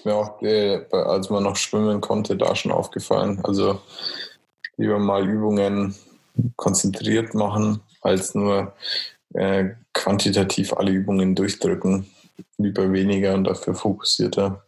[0.04, 3.40] Mir auch, äh, als man noch schwimmen konnte, da schon aufgefallen.
[3.44, 3.82] Also
[4.78, 5.96] lieber mal Übungen
[6.56, 8.74] konzentriert machen, als nur
[9.34, 12.10] äh, quantitativ alle Übungen durchdrücken.
[12.58, 14.64] Lieber weniger und dafür fokussierter.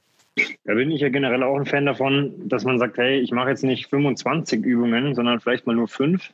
[0.64, 3.50] Da bin ich ja generell auch ein Fan davon, dass man sagt, hey, ich mache
[3.50, 6.32] jetzt nicht 25 Übungen, sondern vielleicht mal nur fünf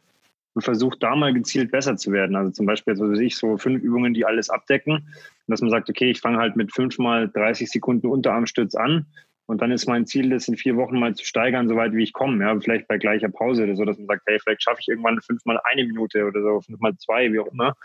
[0.54, 2.36] und versucht da mal gezielt besser zu werden.
[2.36, 5.08] Also zum Beispiel, so wie ich, so fünf Übungen, die alles abdecken.
[5.48, 9.06] Dass man sagt, okay, ich fange halt mit fünf mal 30 Sekunden Unterarmstütz an
[9.48, 12.12] und dann ist mein Ziel, das in vier Wochen mal zu steigern, soweit wie ich
[12.12, 12.44] komme.
[12.44, 15.22] Ja, vielleicht bei gleicher Pause oder so, dass man sagt, hey, vielleicht schaffe ich irgendwann
[15.22, 17.76] fünfmal eine Minute oder so, fünfmal zwei, wie auch immer.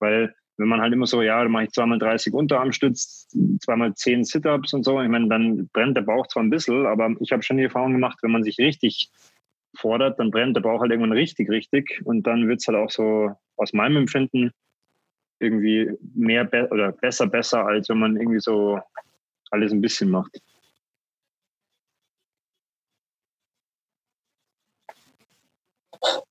[0.00, 3.28] Weil wenn man halt immer so, ja, dann mache ich zweimal 30 Unterarmstütz,
[3.60, 7.14] zweimal 10 Sit-Ups und so, ich meine, dann brennt der Bauch zwar ein bisschen, aber
[7.20, 9.10] ich habe schon die Erfahrung gemacht, wenn man sich richtig
[9.76, 12.90] fordert, dann brennt der Bauch halt irgendwann richtig, richtig und dann wird es halt auch
[12.90, 14.52] so aus meinem Empfinden
[15.40, 18.80] irgendwie mehr be oder besser, besser, als wenn man irgendwie so
[19.50, 20.40] alles ein bisschen macht.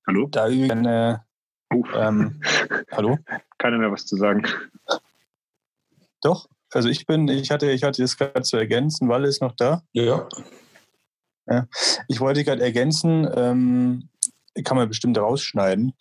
[0.08, 0.28] Hallo?
[0.28, 1.26] Da eine,
[1.96, 2.42] ähm,
[2.92, 3.18] hallo?
[3.64, 4.46] Keiner mehr was zu sagen.
[6.22, 9.56] Doch, also ich bin, ich hatte, ich hatte das gerade zu ergänzen, Walle ist noch
[9.56, 9.84] da.
[9.94, 10.28] Ja.
[11.48, 11.68] ja.
[12.10, 14.10] Ich wollte gerade ergänzen, ähm,
[14.66, 15.94] kann man bestimmt rausschneiden.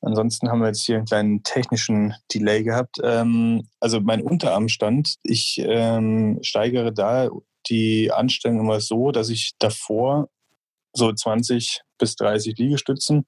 [0.00, 2.98] Ansonsten haben wir jetzt hier einen kleinen technischen Delay gehabt.
[3.02, 7.30] Ähm, also mein Unterarmstand, ich ähm, steigere da
[7.68, 10.28] die Anstellung immer so, dass ich davor
[10.92, 13.26] so 20 bis 30 Liegestützen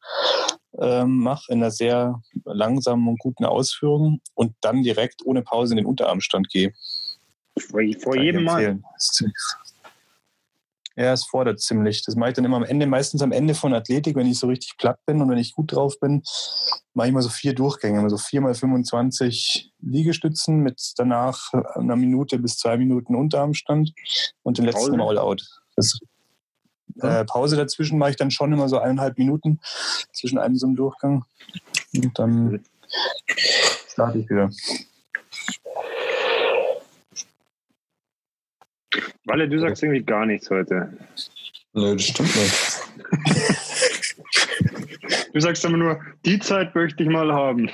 [0.79, 5.79] ähm, mache in einer sehr langsamen und guten Ausführung und dann direkt ohne Pause in
[5.79, 6.73] den Unterarmstand gehe.
[7.59, 8.81] Vor, vor jedem Mal.
[10.97, 12.05] Ja, es fordert ziemlich.
[12.05, 14.49] Das mache ich dann immer am Ende, meistens am Ende von Athletik, wenn ich so
[14.49, 16.23] richtig platt bin und wenn ich gut drauf bin,
[16.95, 21.97] mache ich immer so vier Durchgänge, immer so vier mal 25 Liegestützen mit danach einer
[21.97, 23.93] Minute bis zwei Minuten Unterarmstand
[24.43, 25.43] und den letzten All-Out.
[25.77, 26.01] Das
[27.03, 29.61] Äh, Pause dazwischen mache ich dann schon immer so eineinhalb Minuten
[30.13, 31.25] zwischen einem so einem Durchgang.
[31.95, 32.65] Und dann
[33.89, 34.51] starte ich wieder.
[39.25, 40.93] Walle, du sagst irgendwie gar nichts heute.
[41.73, 42.81] Nö, das stimmt nicht.
[45.33, 47.71] Du sagst immer nur, die Zeit möchte ich mal haben.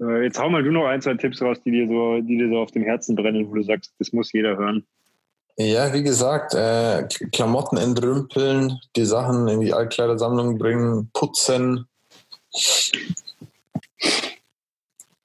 [0.00, 2.48] Äh, Jetzt hau mal du noch ein, zwei Tipps raus, die dir so, die dir
[2.48, 4.84] so auf dem Herzen brennen, wo du sagst, das muss jeder hören.
[5.56, 11.86] Ja, wie gesagt, äh, Klamotten entrümpeln, die Sachen in die Altkleidersammlung bringen, putzen.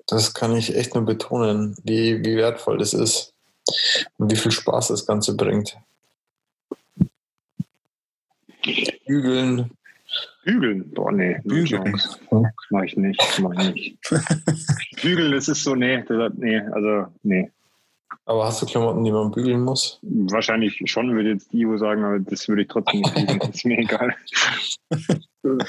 [0.06, 3.34] Das kann ich echt nur betonen, wie, wie wertvoll das ist
[4.18, 5.78] und wie viel Spaß das Ganze bringt.
[9.08, 9.72] Bügeln,
[10.44, 10.90] Bügeln?
[10.92, 11.40] Boah, nee.
[11.44, 12.00] Bügeln.
[12.70, 13.22] Mach ich nicht.
[13.40, 14.12] Mach ich nicht.
[15.02, 17.52] Bügeln, das ist so, nee, das, nee, also, nee.
[18.30, 19.98] Aber hast du Klamotten, die man bügeln muss?
[20.04, 23.40] Wahrscheinlich schon, würde jetzt Ivo sagen, aber das würde ich trotzdem nicht bügeln.
[23.52, 24.16] Ist mir egal.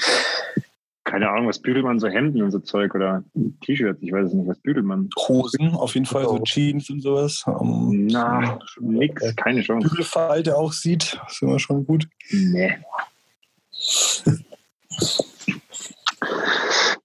[1.03, 3.23] Keine Ahnung, was bügelt man so Hemden und so Zeug oder
[3.65, 4.03] T-Shirts?
[4.03, 4.47] Ich weiß es nicht.
[4.47, 5.09] Was bügelt man?
[5.27, 7.43] Hosen auf jeden Fall, so Jeans und sowas.
[7.47, 9.89] Ähm, Na, nix, keine Chance.
[9.89, 12.07] Bügelfalte auch sieht, ist immer schon gut.
[12.29, 12.77] Nee.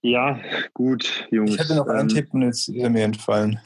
[0.03, 0.39] Ja,
[0.75, 1.55] gut, Jungs.
[1.55, 3.59] Ich hätte noch einen Ähm, Tipp und jetzt ist er mir entfallen.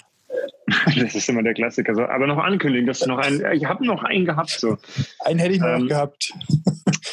[1.00, 1.96] Das ist immer der Klassiker.
[1.96, 3.44] So, aber noch ankündigen, dass du noch einen.
[3.54, 4.50] Ich habe noch einen gehabt.
[4.50, 4.78] So.
[5.20, 6.34] Einen hätte ich noch Ähm, gehabt.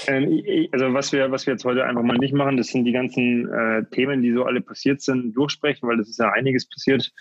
[0.06, 0.42] Ähm,
[0.72, 3.46] also was wir, was wir jetzt heute einfach mal nicht machen, das sind die ganzen
[3.52, 7.12] äh, Themen, die so alle passiert sind, durchsprechen, weil das ist ja einiges passiert.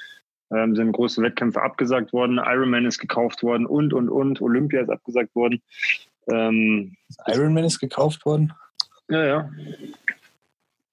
[0.55, 4.89] Ähm, sind große Wettkämpfe abgesagt worden, Ironman ist gekauft worden und und und Olympia ist
[4.89, 5.61] abgesagt worden.
[6.31, 6.95] Ähm,
[7.25, 8.53] Ironman ist gekauft worden.
[9.09, 9.49] ja, ja.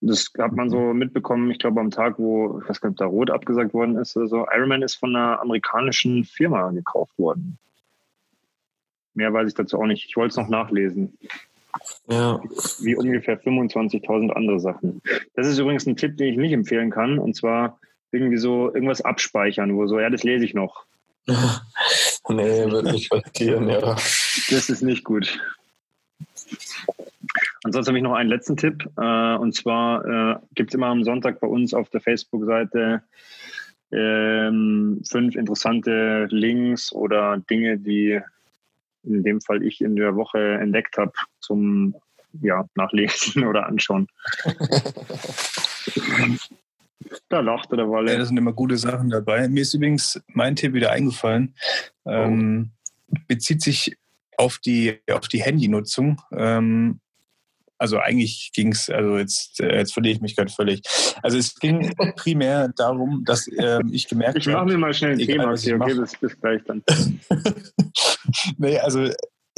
[0.06, 3.06] Das hat man so mitbekommen, ich glaube am Tag, wo, ich weiß gar nicht, da
[3.06, 4.46] Rot abgesagt worden ist oder so.
[4.54, 7.58] Ironman ist von einer amerikanischen Firma gekauft worden.
[9.14, 10.04] Mehr weiß ich dazu auch nicht.
[10.06, 11.16] Ich wollte es noch nachlesen.
[12.08, 12.40] Ja.
[12.80, 15.02] wie ungefähr 25.000 andere Sachen.
[15.34, 17.18] Das ist übrigens ein Tipp, den ich nicht empfehlen kann.
[17.18, 17.80] Und zwar
[18.12, 20.84] irgendwie so irgendwas abspeichern, wo so, ja, das lese ich noch.
[21.26, 23.80] nee, wird nicht passieren, ja.
[23.80, 25.38] Das ist nicht gut.
[27.64, 28.88] Ansonsten habe ich noch einen letzten Tipp.
[28.96, 33.02] Äh, und zwar äh, gibt es immer am Sonntag bei uns auf der Facebook-Seite
[33.90, 38.20] ähm, fünf interessante Links oder Dinge, die
[39.02, 41.94] in dem Fall ich in der Woche entdeckt habe zum
[42.42, 44.08] ja, Nachlesen oder Anschauen.
[47.30, 48.18] da lacht er der Ja, Walle.
[48.18, 49.48] da sind immer gute Sachen dabei.
[49.48, 51.54] Mir ist übrigens mein Tipp wieder eingefallen.
[52.04, 52.72] Ähm,
[53.26, 53.96] bezieht sich
[54.36, 56.20] auf die, auf die Handynutzung.
[56.32, 57.00] Ähm,
[57.78, 60.82] also eigentlich ging es, also jetzt, äh, jetzt verliere ich mich gerade völlig.
[61.22, 65.12] Also es ging primär darum, dass ähm, ich gemerkt Ich mache habe, mir mal schnell
[65.12, 65.82] ein Egal, Thema.
[65.82, 66.82] Okay, okay, bis, bis gleich dann.
[68.58, 69.10] nee, also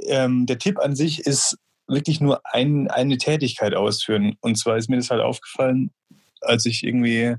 [0.07, 4.37] ähm, der Tipp an sich ist wirklich nur ein, eine Tätigkeit ausführen.
[4.40, 5.92] Und zwar ist mir das halt aufgefallen,
[6.40, 7.35] als ich irgendwie,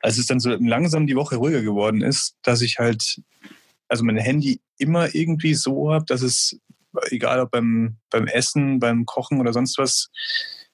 [0.00, 3.20] als es dann so langsam die Woche ruhiger geworden ist, dass ich halt,
[3.88, 6.58] also mein Handy immer irgendwie so habe, dass es,
[7.10, 10.10] egal ob beim, beim Essen, beim Kochen oder sonst was,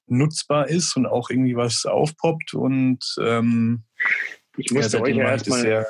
[0.07, 2.53] nutzbar ist und auch irgendwie was aufpoppt.
[2.53, 3.83] Und ähm,
[4.57, 5.85] Ich ja, musste euch ja ich das erstmal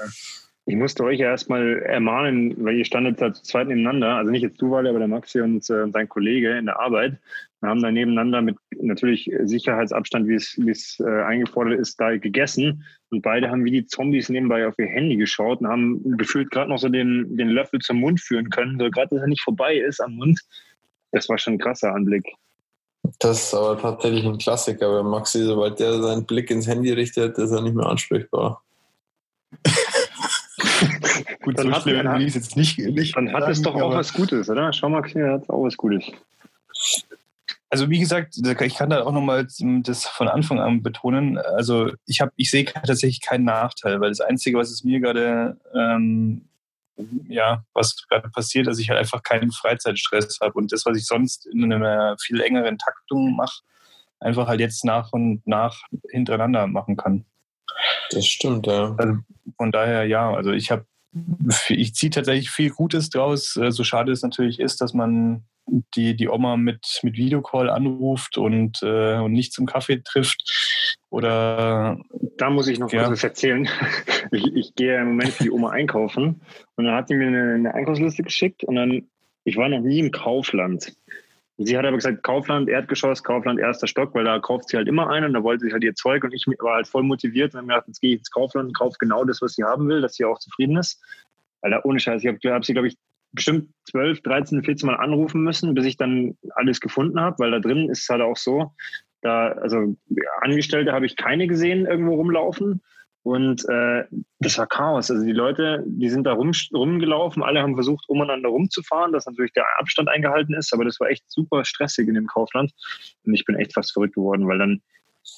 [0.66, 4.44] Ich musste euch ja erstmal ermahnen, weil ihr standet da zu zweit nebeneinander, also nicht
[4.44, 7.18] jetzt du, Walle, aber der Maxi und äh, sein Kollege in der Arbeit.
[7.62, 12.18] Wir haben da nebeneinander mit natürlich Sicherheitsabstand, wie es, wie es äh, eingefordert ist, da
[12.18, 12.84] gegessen.
[13.12, 16.72] Und beide haben wie die Zombies nebenbei auf ihr Handy geschaut und haben gefühlt gerade
[16.72, 19.76] noch so den, den Löffel zum Mund führen können, so gerade, dass er nicht vorbei
[19.76, 20.42] ist am Mund.
[21.12, 22.34] Das war schon ein krasser Anblick.
[23.20, 27.38] Das ist aber tatsächlich ein Klassiker, weil Maxi, sobald der seinen Blick ins Handy richtet,
[27.38, 28.64] ist er nicht mehr ansprechbar.
[31.44, 34.14] gut, Dann so hat- schlimm dann jetzt nicht, nicht Dann hat es doch auch was
[34.14, 34.74] Gutes, oder?
[34.74, 36.06] Schau mal, er hat auch was Gutes.
[37.72, 39.48] Also wie gesagt, ich kann da auch nochmal
[39.84, 41.38] das von Anfang an betonen.
[41.38, 45.58] Also ich habe, ich sehe tatsächlich keinen Nachteil, weil das Einzige, was es mir gerade,
[45.74, 46.50] ähm,
[47.30, 51.06] ja, was gerade passiert, dass ich halt einfach keinen Freizeitstress habe und das, was ich
[51.06, 53.62] sonst in einer viel engeren Taktung mache,
[54.20, 57.24] einfach halt jetzt nach und nach hintereinander machen kann.
[58.10, 58.94] Das stimmt, ja.
[58.98, 59.20] Also
[59.56, 60.86] von daher ja, also ich habe,
[61.70, 63.56] ich ziehe tatsächlich viel Gutes draus.
[63.56, 65.46] Äh, So schade es natürlich ist, dass man
[65.96, 70.98] die, die Oma mit, mit Videocall anruft und, äh, und nicht zum Kaffee trifft.
[71.10, 72.00] Oder
[72.38, 73.10] Da muss ich noch Ja.
[73.10, 73.68] was erzählen.
[74.34, 76.40] Ich, ich gehe im Moment für die Oma einkaufen
[76.78, 79.10] und dann hat sie mir eine, eine Einkaufsliste geschickt und dann,
[79.44, 80.94] ich war noch nie im Kaufland.
[81.58, 85.10] Sie hat aber gesagt, Kaufland, Erdgeschoss, Kaufland, erster Stock, weil da kauft sie halt immer
[85.10, 87.58] ein und da wollte sie halt ihr Zeug und ich war halt voll motiviert und
[87.58, 89.90] habe mir gedacht, jetzt gehe ich ins Kaufland und kaufe genau das, was sie haben
[89.90, 91.02] will, dass sie auch zufrieden ist.
[91.62, 92.96] Alter, ohne Scheiß, ich habe hab sie, glaube ich,
[93.34, 97.60] bestimmt 12, 13, 14 Mal anrufen müssen, bis ich dann alles gefunden habe, weil da
[97.60, 98.74] drin ist es halt auch so,
[99.22, 99.96] da, also
[100.42, 102.82] Angestellte habe ich keine gesehen irgendwo rumlaufen.
[103.24, 104.06] Und äh,
[104.40, 105.12] das war Chaos.
[105.12, 109.54] Also die Leute, die sind da rum, rumgelaufen, alle haben versucht, umeinander rumzufahren, dass natürlich
[109.54, 112.72] der Abstand eingehalten ist, aber das war echt super stressig in dem Kaufland.
[113.24, 114.82] Und ich bin echt fast verrückt geworden, weil dann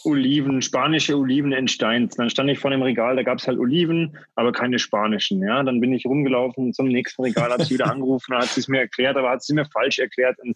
[0.06, 2.16] Oliven, spanische Oliven in Steins.
[2.16, 5.42] Dann stand ich vor dem Regal, da gab es halt Oliven, aber keine spanischen.
[5.42, 8.68] Ja, dann bin ich rumgelaufen zum nächsten Regal, habe sie wieder angerufen, hat sie es
[8.68, 10.40] mir erklärt, aber hat sie mir falsch erklärt.
[10.40, 10.56] Und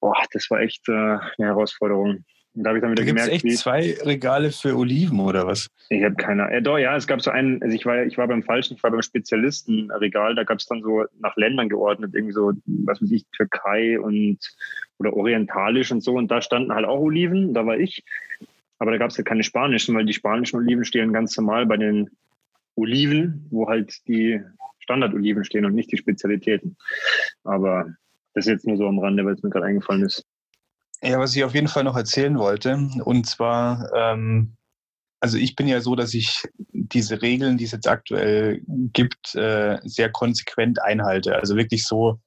[0.00, 2.24] boah, das war echt äh, eine Herausforderung.
[2.54, 5.46] Und da habe ich dann wieder da gemerkt, echt wie zwei Regale für Oliven oder
[5.46, 5.68] was?
[5.88, 6.50] Ich habe keine.
[6.50, 7.62] Äh, doch, ja, es gab so einen.
[7.62, 10.34] Also ich war, ich war beim falschen, ich war beim Spezialistenregal.
[10.34, 14.38] Da gab es dann so nach Ländern geordnet, irgendwie so, was weiß ich, Türkei und
[14.98, 16.14] oder orientalisch und so.
[16.14, 17.54] Und da standen halt auch Oliven.
[17.54, 18.04] Da war ich.
[18.80, 21.76] Aber da gab es ja keine spanischen, weil die spanischen Oliven stehen ganz normal bei
[21.76, 22.10] den
[22.76, 24.40] Oliven, wo halt die
[24.78, 26.76] Standardoliven stehen und nicht die Spezialitäten.
[27.44, 27.94] Aber
[28.34, 30.24] das ist jetzt nur so am Rande, weil es mir gerade eingefallen ist.
[31.02, 34.56] Ja, was ich auf jeden Fall noch erzählen wollte, und zwar, ähm,
[35.20, 39.78] also ich bin ja so, dass ich diese Regeln, die es jetzt aktuell gibt, äh,
[39.82, 41.36] sehr konsequent einhalte.
[41.36, 42.18] Also wirklich so,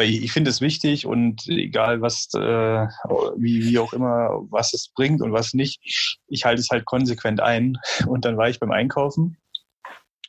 [0.00, 2.86] ich, finde es wichtig und egal was, äh,
[3.36, 7.40] wie, wie auch immer, was es bringt und was nicht, ich halte es halt konsequent
[7.40, 7.78] ein.
[8.06, 9.36] Und dann war ich beim Einkaufen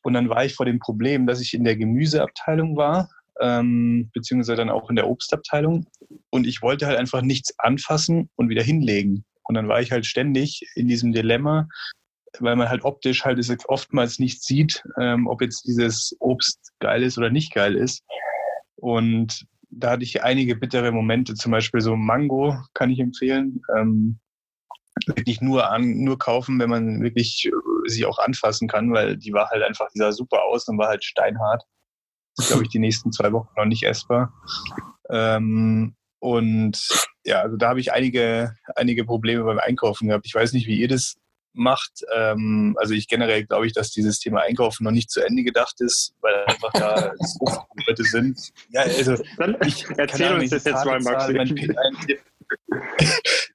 [0.04, 3.10] und dann war ich vor dem Problem, dass ich in der Gemüseabteilung war,
[3.42, 5.86] ähm, beziehungsweise dann auch in der Obstabteilung.
[6.30, 9.26] Und ich wollte halt einfach nichts anfassen und wieder hinlegen.
[9.44, 11.68] Und dann war ich halt ständig in diesem Dilemma,
[12.40, 17.18] weil man halt optisch halt oftmals nicht sieht, ähm, ob jetzt dieses Obst geil ist
[17.18, 18.04] oder nicht geil ist.
[18.80, 23.62] Und da hatte ich einige bittere Momente, zum Beispiel so Mango kann ich empfehlen.
[23.78, 24.20] Ähm,
[25.06, 29.34] wirklich nur an, nur kaufen, wenn man wirklich äh, sie auch anfassen kann, weil die
[29.34, 31.64] war halt einfach, die sah super aus und war halt steinhart.
[32.48, 34.34] Glaube ich, die nächsten zwei Wochen noch nicht essbar.
[35.10, 40.26] Ähm, und ja, also da habe ich einige, einige Probleme beim Einkaufen gehabt.
[40.26, 41.18] Ich weiß nicht, wie ihr das
[41.54, 42.04] macht.
[42.16, 45.82] Ähm, also ich generell glaube ich, dass dieses Thema Einkaufen noch nicht zu Ende gedacht
[45.82, 48.40] ist, weil einfach da so viele Leute sind.
[48.70, 51.28] Ja, also Dann ich erzähl uns das jetzt mal, Max.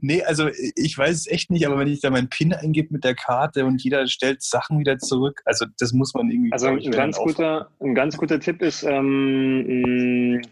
[0.00, 3.04] nee, also ich weiß es echt nicht, aber wenn ich da meinen PIN eingebe mit
[3.04, 6.52] der Karte und jeder stellt Sachen wieder zurück, also das muss man irgendwie.
[6.52, 10.42] Also ein ganz guter, ein ganz guter Tipp ist, ähm,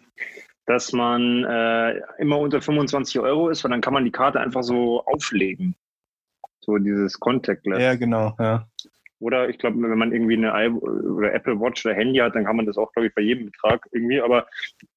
[0.67, 4.63] dass man äh, immer unter 25 Euro ist, weil dann kann man die Karte einfach
[4.63, 5.77] so auflegen.
[6.65, 7.81] So dieses Contactless.
[7.81, 8.67] Ja, genau, ja.
[9.19, 12.45] Oder ich glaube, wenn man irgendwie eine I oder Apple Watch oder Handy hat, dann
[12.45, 14.21] kann man das auch, glaube ich, bei jedem Betrag irgendwie.
[14.21, 14.49] Aber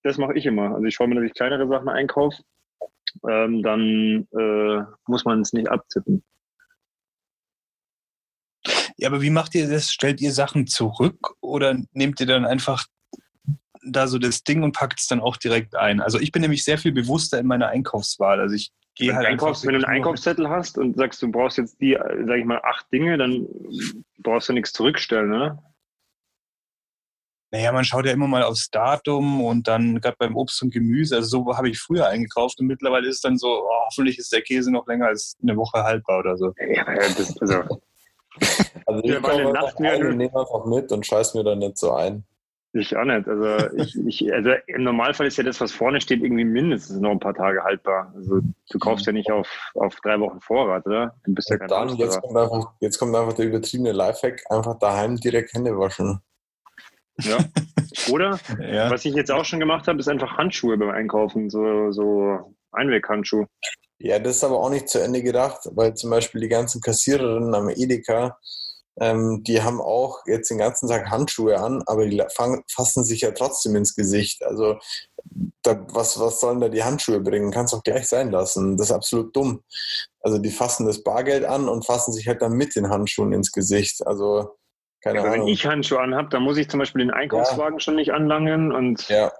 [0.01, 0.73] das mache ich immer.
[0.73, 2.41] Also ich schaue mir, dass ich kleinere Sachen einkaufe.
[3.29, 6.23] Ähm, dann äh, muss man es nicht abzippen.
[8.97, 9.91] Ja, aber wie macht ihr das?
[9.91, 12.85] Stellt ihr Sachen zurück oder nehmt ihr dann einfach
[13.85, 16.01] da so das Ding und packt es dann auch direkt ein?
[16.01, 18.39] Also ich bin nämlich sehr viel bewusster in meiner Einkaufswahl.
[18.39, 21.81] Also ich Geh halt Einkaufs, wenn du einen Einkaufszettel hast und sagst, du brauchst jetzt
[21.81, 23.45] die, sag ich mal, acht Dinge, dann
[24.19, 25.61] brauchst du nichts zurückstellen, ne?
[27.51, 31.15] Naja, man schaut ja immer mal aufs Datum und dann gerade beim Obst und Gemüse,
[31.15, 34.31] also so habe ich früher eingekauft und mittlerweile ist es dann so, oh, hoffentlich ist
[34.33, 36.53] der Käse noch länger als eine Woche haltbar oder so.
[36.57, 37.81] Ja, das, also,
[38.85, 42.25] also ich komme einfach, nehme einfach mit und scheiß mir dann nicht so ein.
[42.77, 43.25] Ich auch nicht.
[43.25, 47.11] Also, ich, ich, also im Normalfall ist ja das, was vorne steht, irgendwie mindestens noch
[47.11, 48.11] ein paar Tage haltbar.
[48.15, 51.15] Also du kaufst ja nicht auf, auf drei Wochen Vorrat, oder?
[51.23, 54.77] Du bist ja kein dann, jetzt kommt, einfach, jetzt kommt einfach der übertriebene Lifehack, einfach
[54.77, 56.19] daheim direkt Hände waschen.
[57.21, 57.37] Ja.
[58.11, 58.91] Oder ja.
[58.91, 63.47] was ich jetzt auch schon gemacht habe, ist einfach Handschuhe beim Einkaufen, so, so Einweghandschuhe.
[63.99, 67.55] Ja, das ist aber auch nicht zu Ende gedacht, weil zum Beispiel die ganzen Kassiererinnen
[67.55, 68.37] am Edeka,
[68.99, 72.23] ähm, die haben auch jetzt den ganzen Tag Handschuhe an, aber die
[72.69, 74.43] fassen sich ja trotzdem ins Gesicht.
[74.45, 74.79] Also
[75.63, 77.51] da, was, was sollen da die Handschuhe bringen?
[77.51, 78.77] Kannst auch gleich sein lassen.
[78.77, 79.63] Das ist absolut dumm.
[80.21, 83.51] Also die fassen das Bargeld an und fassen sich halt dann mit den Handschuhen ins
[83.51, 84.05] Gesicht.
[84.07, 84.55] Also
[85.01, 85.41] keine ja, Ahnung.
[85.41, 87.79] Wenn ich Handschuhe anhabe, dann muss ich zum Beispiel den Einkaufswagen ja.
[87.79, 89.31] schon nicht anlangen und ja.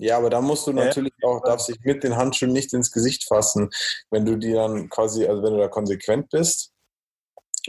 [0.00, 3.26] Ja, aber da musst du natürlich auch, darfst dich mit den Handschuhen nicht ins Gesicht
[3.26, 3.68] fassen.
[4.10, 6.72] Wenn du die dann quasi, also wenn du da konsequent bist,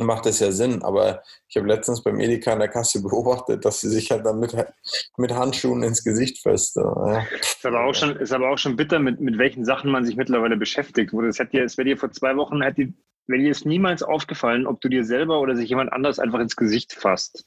[0.06, 0.82] macht das ja Sinn.
[0.84, 4.40] Aber ich habe letztens beim Edeka in der Kasse beobachtet, dass sie sich halt dann
[4.40, 4.56] mit,
[5.18, 6.76] mit Handschuhen ins Gesicht fest.
[6.76, 7.24] Ja.
[7.40, 10.16] Ist, aber auch schon, ist aber auch schon bitter, mit, mit welchen Sachen man sich
[10.16, 11.14] mittlerweile beschäftigt.
[11.14, 12.94] Wo das hätte es wäre dir vor zwei Wochen, hätte,
[13.28, 16.56] wäre dir es niemals aufgefallen, ob du dir selber oder sich jemand anders einfach ins
[16.56, 17.46] Gesicht fasst.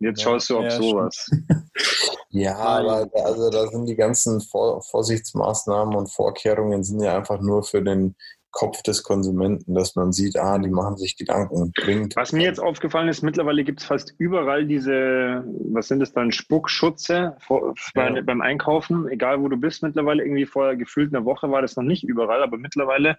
[0.00, 1.30] Jetzt ja, schaust du auf ja, sowas.
[2.30, 7.62] ja, aber also da sind die ganzen Vor Vorsichtsmaßnahmen und Vorkehrungen sind ja einfach nur
[7.62, 8.16] für den
[8.54, 12.14] Kopf des Konsumenten, dass man sieht, ah, die machen sich Gedanken, bringt.
[12.14, 16.30] Was mir jetzt aufgefallen ist, mittlerweile gibt es fast überall diese, was sind das dann,
[16.30, 18.22] Spuckschutze vor, ja.
[18.22, 21.82] beim Einkaufen, egal wo du bist mittlerweile, irgendwie vor gefühlt einer Woche war das noch
[21.82, 23.18] nicht überall, aber mittlerweile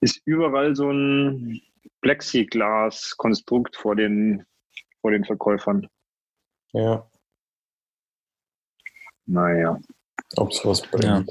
[0.00, 1.60] ist überall so ein
[2.00, 4.44] Plexiglas-Konstrukt vor den,
[5.00, 5.88] vor den Verkäufern.
[6.72, 7.08] Ja.
[9.24, 9.78] Naja.
[10.36, 11.04] Ob es was bringt.
[11.04, 11.24] Ja.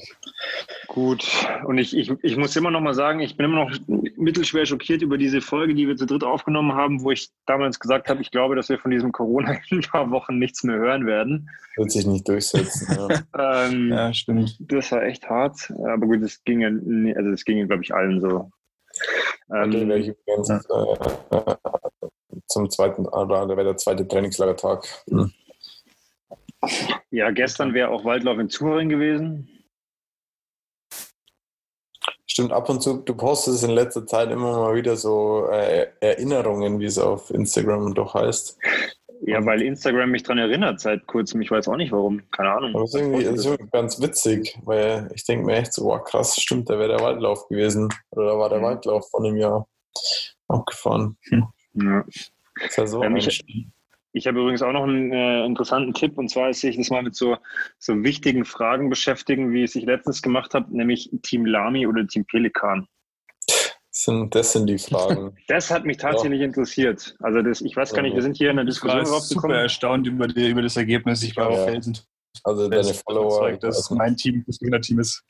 [0.87, 1.27] Gut,
[1.65, 3.71] und ich, ich, ich muss immer noch mal sagen, ich bin immer noch
[4.15, 8.09] mittelschwer schockiert über diese Folge, die wir zu dritt aufgenommen haben, wo ich damals gesagt
[8.09, 11.05] habe, ich glaube, dass wir von diesem Corona in ein paar Wochen nichts mehr hören
[11.05, 11.49] werden.
[11.75, 12.87] Wird sich nicht durchsetzen.
[13.35, 14.57] Ja, ähm, ja stimmt.
[14.59, 16.69] Das war echt hart, aber gut, das ging ja,
[17.15, 18.49] also das ging, glaube ich, allen so.
[19.53, 21.55] Ähm, okay, welche übrigens, äh,
[22.47, 24.87] zum zweiten, oder da wäre der zweite Trainingslagertag.
[25.09, 25.31] Hm.
[27.11, 29.49] Ja, gestern wäre auch Waldlauf in Zuring gewesen.
[32.25, 36.79] Stimmt, ab und zu, du postest in letzter Zeit immer mal wieder so äh, Erinnerungen,
[36.79, 38.59] wie es auf Instagram doch heißt.
[39.21, 41.41] Ja, weil Instagram mich daran erinnert seit kurzem.
[41.41, 42.21] Ich weiß auch nicht warum.
[42.31, 42.75] Keine Ahnung.
[42.75, 46.03] Aber es ist irgendwie, ist irgendwie ganz witzig, weil ich denke mir echt so, wow,
[46.03, 47.89] krass, stimmt, da wäre der Waldlauf gewesen.
[48.11, 48.63] Oder da war der mhm.
[48.63, 49.67] Waldlauf von einem Jahr
[50.47, 51.17] abgefahren.
[51.29, 51.47] Hm.
[51.73, 52.05] Ja.
[52.59, 53.43] Das ist ja so ja, mich,
[54.17, 57.03] ich habe übrigens auch noch einen äh, interessanten Tipp und zwar ist sich das mal
[57.03, 57.37] mit so,
[57.79, 62.25] so wichtigen Fragen beschäftigen, wie ich es letztens gemacht habe, nämlich Team Lami oder Team
[62.25, 62.87] Pelikan.
[63.89, 65.35] Sind, das sind die Fragen.
[65.47, 66.45] Das hat mich tatsächlich ja.
[66.45, 67.15] interessiert.
[67.19, 69.55] Also das, ich weiß gar nicht, wir sind hier in der Diskussion ich war super
[69.55, 71.23] erstaunt über, die, über das Ergebnis.
[71.23, 71.57] Ich war ja.
[71.57, 72.05] auch felsend.
[72.43, 73.53] Also deine Follower.
[73.53, 75.23] Dass also mein Team das Gewinnerteam ist.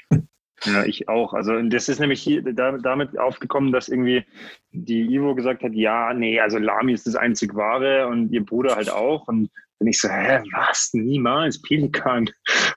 [0.65, 1.33] Ja, ich auch.
[1.33, 4.25] Also das ist nämlich hier damit aufgekommen, dass irgendwie
[4.71, 8.75] die Ivo gesagt hat, ja, nee, also Lami ist das einzig wahre und ihr Bruder
[8.75, 9.27] halt auch.
[9.27, 10.89] Und dann ich so, hä, was?
[10.93, 12.29] Niemals Pelikan.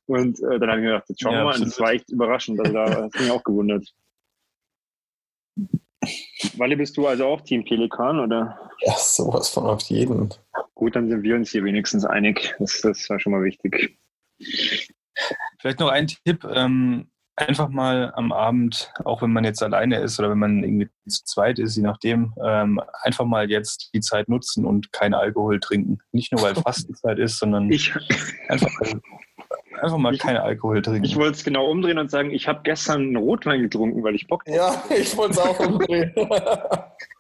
[0.07, 1.55] Und äh, dann habe ich mir gedacht, wir ja, mal.
[1.55, 2.61] Und das war echt überraschend.
[2.61, 3.87] Also da hat mich auch gewundert.
[6.57, 8.59] Walle, bist du also auch Team Pelikan, oder?
[8.81, 10.33] Ja, sowas von auf jeden.
[10.75, 12.55] Gut, dann sind wir uns hier wenigstens einig.
[12.59, 13.99] Das, das war schon mal wichtig.
[15.59, 16.45] Vielleicht noch ein Tipp.
[16.45, 17.11] Ähm,
[17.41, 21.25] einfach mal am Abend, auch wenn man jetzt alleine ist oder wenn man irgendwie zu
[21.25, 25.99] zweit ist, je nachdem, ähm, einfach mal jetzt die Zeit nutzen und kein Alkohol trinken.
[26.13, 27.95] Nicht nur weil Fastenzeit ist, sondern ich,
[28.49, 28.71] einfach,
[29.81, 31.05] einfach mal kein Alkohol trinken.
[31.05, 34.27] Ich wollte es genau umdrehen und sagen, ich habe gestern einen Rotwein getrunken, weil ich
[34.27, 34.57] Bock habe.
[34.57, 36.13] Ja, ich wollte es auch umdrehen.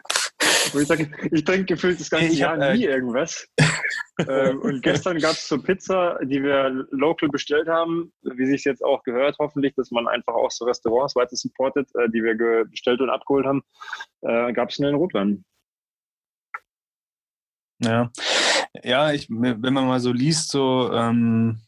[0.78, 3.48] ich sage, ich trinke gefühlt das ganze Jahr hab, nie äh, irgendwas.
[4.28, 8.84] ähm, und gestern gab es so Pizza, die wir local bestellt haben, wie sich jetzt
[8.84, 13.00] auch gehört, hoffentlich, dass man einfach auch so Restaurants weiter supportet, äh, die wir bestellt
[13.00, 13.62] und abgeholt haben,
[14.22, 15.44] äh, gab es einen Rotwein.
[17.82, 18.10] Ja,
[18.82, 21.60] ja ich, wenn man mal so liest, so ähm,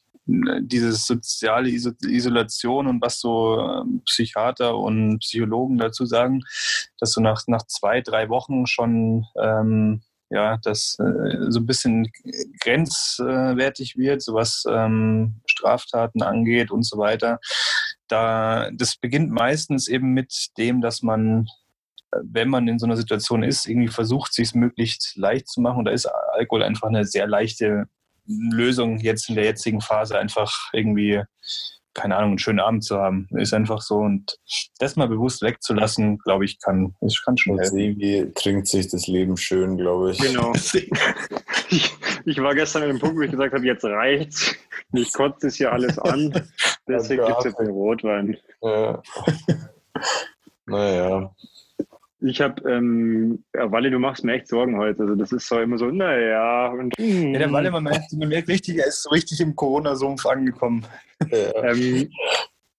[0.63, 6.43] diese soziale Isolation und was so ähm, Psychiater und Psychologen dazu sagen,
[6.99, 12.11] dass so nach, nach zwei, drei Wochen schon ähm, ja, das äh, so ein bisschen
[12.61, 17.39] grenzwertig wird, so was ähm, Straftaten angeht und so weiter.
[18.09, 21.47] Da, das beginnt meistens eben mit dem, dass man
[22.25, 25.79] wenn man in so einer Situation ist, irgendwie versucht, sich es möglichst leicht zu machen.
[25.79, 27.87] Und da ist Alkohol einfach eine sehr leichte
[28.53, 31.23] Lösung jetzt in der jetzigen Phase einfach irgendwie,
[31.95, 33.29] keine Ahnung, einen schönen Abend zu haben.
[33.33, 33.97] Ist einfach so.
[33.97, 34.39] Und
[34.79, 37.79] das mal bewusst wegzulassen, glaube ich, kann, es kann schon helfen.
[37.79, 40.19] Irgendwie trinkt sich das Leben schön, glaube ich.
[40.19, 40.53] Genau.
[41.71, 41.93] ich,
[42.25, 44.55] ich, war gestern an dem Punkt, wo ich gesagt habe, jetzt reicht's.
[44.93, 46.33] Mich kotzt es hier alles an.
[46.89, 48.37] Deswegen gibt es jetzt den Rotwein.
[48.63, 49.03] Ja.
[50.67, 51.35] naja.
[52.25, 55.03] Ich habe, ähm, ja, Walle, du machst mir echt Sorgen heute.
[55.03, 56.69] Also das ist so immer so, naja.
[56.69, 60.25] Und, ja, der Walle, man merkt, man merkt richtig, er ist so richtig im Corona-Sumpf
[60.27, 60.87] angekommen.
[61.31, 61.65] Ja.
[61.65, 62.11] ähm,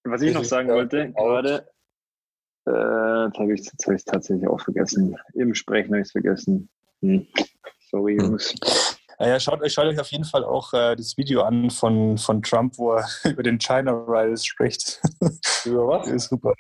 [0.06, 1.68] was ich, noch sagen wollte, gerade,
[2.68, 5.18] äh, jetzt habe ich es tatsächlich auch vergessen.
[5.34, 6.70] Im Sprechen habe ich es vergessen.
[7.02, 7.28] Hm.
[7.90, 8.26] Sorry, hm.
[8.26, 8.56] Jungs.
[9.20, 12.78] Naja, schaut, schaut euch auf jeden Fall auch äh, das Video an von, von Trump,
[12.78, 15.02] wo er über den China-Virus spricht.
[15.66, 16.08] Über was?
[16.08, 16.54] ist super.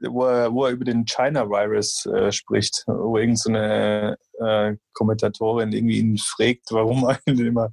[0.00, 5.98] Wo er, wo er über den China-Virus äh, spricht, wo irgendeine so äh, Kommentatorin irgendwie
[5.98, 7.72] ihn fragt, warum er ihn immer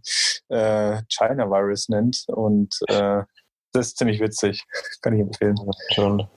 [0.49, 2.23] äh, China-Virus nennt.
[2.27, 3.21] Und äh,
[3.73, 4.63] das ist ziemlich witzig.
[5.01, 5.55] Kann ich empfehlen.
[5.93, 6.27] Schon.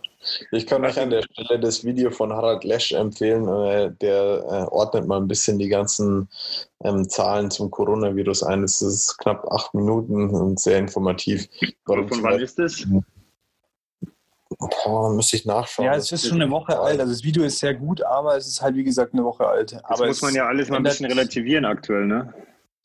[0.53, 3.47] Ich kann euch an der Stelle das Video von Harald Lesch empfehlen.
[3.49, 6.29] Äh, der äh, ordnet mal ein bisschen die ganzen
[6.83, 8.62] ähm, Zahlen zum Coronavirus ein.
[8.62, 11.49] Es ist knapp acht Minuten und sehr informativ.
[11.85, 12.85] Warum von wann ist das?
[14.59, 15.87] Boah, müsste ich nachschauen.
[15.87, 17.01] Ja, es ist schon eine Woche alt.
[17.01, 19.72] Also das Video ist sehr gut, aber es ist halt wie gesagt eine Woche alt.
[19.72, 22.33] Das aber muss man ja alles mal ein bisschen relativieren aktuell, ne?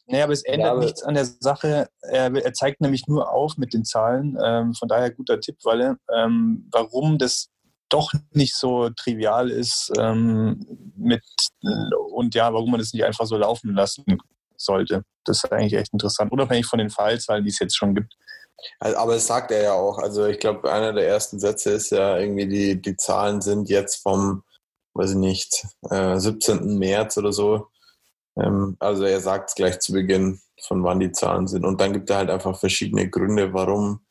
[0.10, 1.90] Naja, aber es ändert ja, nichts an der Sache.
[2.02, 4.38] Er, er, zeigt nämlich nur auf mit den Zahlen.
[4.44, 7.50] Ähm, von daher guter Tipp, weil ähm, warum das
[7.90, 11.24] doch nicht so trivial ist ähm, mit
[12.12, 14.06] und ja, warum man es nicht einfach so laufen lassen
[14.56, 15.04] sollte.
[15.26, 18.16] Das ist eigentlich echt interessant, unabhängig von den Fallzahlen, die es jetzt schon gibt.
[18.80, 19.98] Also, aber es sagt er ja auch.
[20.00, 24.02] Also ich glaube, einer der ersten Sätze ist ja irgendwie, die, die Zahlen sind jetzt
[24.02, 24.44] vom,
[24.94, 26.78] weiß ich nicht, äh, 17.
[26.78, 27.68] März oder so.
[28.38, 31.66] Ähm, also er sagt es gleich zu Beginn, von wann die Zahlen sind.
[31.66, 34.02] Und dann gibt er halt einfach verschiedene Gründe, warum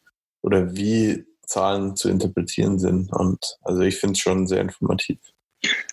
[0.43, 3.13] oder wie Zahlen zu interpretieren sind.
[3.13, 5.19] Und also ich finde es schon sehr informativ.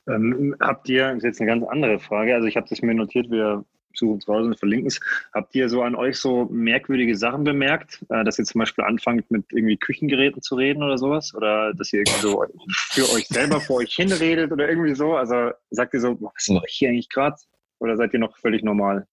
[0.07, 2.93] Ähm, habt ihr, das ist jetzt eine ganz andere Frage, also ich habe das mir
[2.93, 3.65] notiert, wir
[3.97, 4.99] suchen es raus und verlinken es.
[5.33, 9.31] Habt ihr so an euch so merkwürdige Sachen bemerkt, äh, dass ihr zum Beispiel anfangt
[9.31, 11.33] mit irgendwie Küchengeräten zu reden oder sowas?
[11.33, 12.43] Oder dass ihr irgendwie so
[12.91, 15.15] für euch selber vor euch hinredet oder irgendwie so?
[15.15, 17.37] Also sagt ihr so, was mache ich hier eigentlich gerade?
[17.79, 19.07] Oder seid ihr noch völlig normal?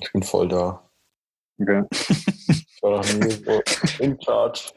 [0.00, 0.88] Ich bin voll da.
[1.60, 1.84] Okay.
[1.90, 3.62] Ich war noch nie so
[4.00, 4.72] in charge.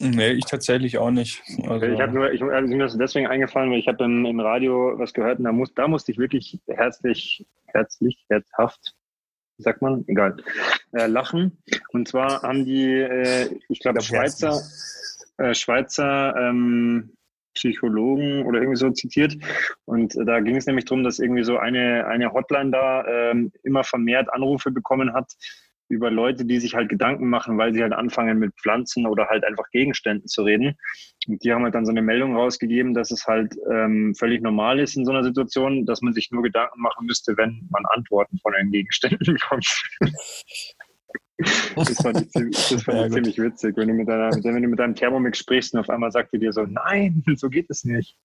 [0.00, 1.42] Nee, ich tatsächlich auch nicht.
[1.66, 4.40] Also ich habe nur, ich, also mir ist deswegen eingefallen, weil ich habe im, im
[4.40, 8.94] Radio was gehört und da, muss, da musste ich wirklich herzlich, herzlich, herzhaft,
[9.56, 10.36] wie sagt man, egal,
[10.92, 11.62] äh, lachen.
[11.90, 14.60] Und zwar haben die, äh, ich glaube, Schweizer,
[15.38, 17.16] äh, Schweizer ähm,
[17.54, 19.36] Psychologen oder irgendwie so zitiert.
[19.84, 23.84] Und da ging es nämlich darum, dass irgendwie so eine, eine Hotline da ähm, immer
[23.84, 25.32] vermehrt Anrufe bekommen hat
[25.88, 29.44] über Leute, die sich halt Gedanken machen, weil sie halt anfangen mit Pflanzen oder halt
[29.44, 30.76] einfach Gegenständen zu reden.
[31.26, 34.80] Und die haben halt dann so eine Meldung rausgegeben, dass es halt ähm, völlig normal
[34.80, 38.38] ist in so einer Situation, dass man sich nur Gedanken machen müsste, wenn man Antworten
[38.38, 39.66] von den Gegenständen bekommt.
[41.38, 44.62] Das fand ich, ziemlich, das fand ja, ich ziemlich witzig, wenn du, mit deiner, wenn
[44.62, 47.70] du mit deinem Thermomix sprichst und auf einmal sagt er dir so, nein, so geht
[47.70, 48.16] es nicht.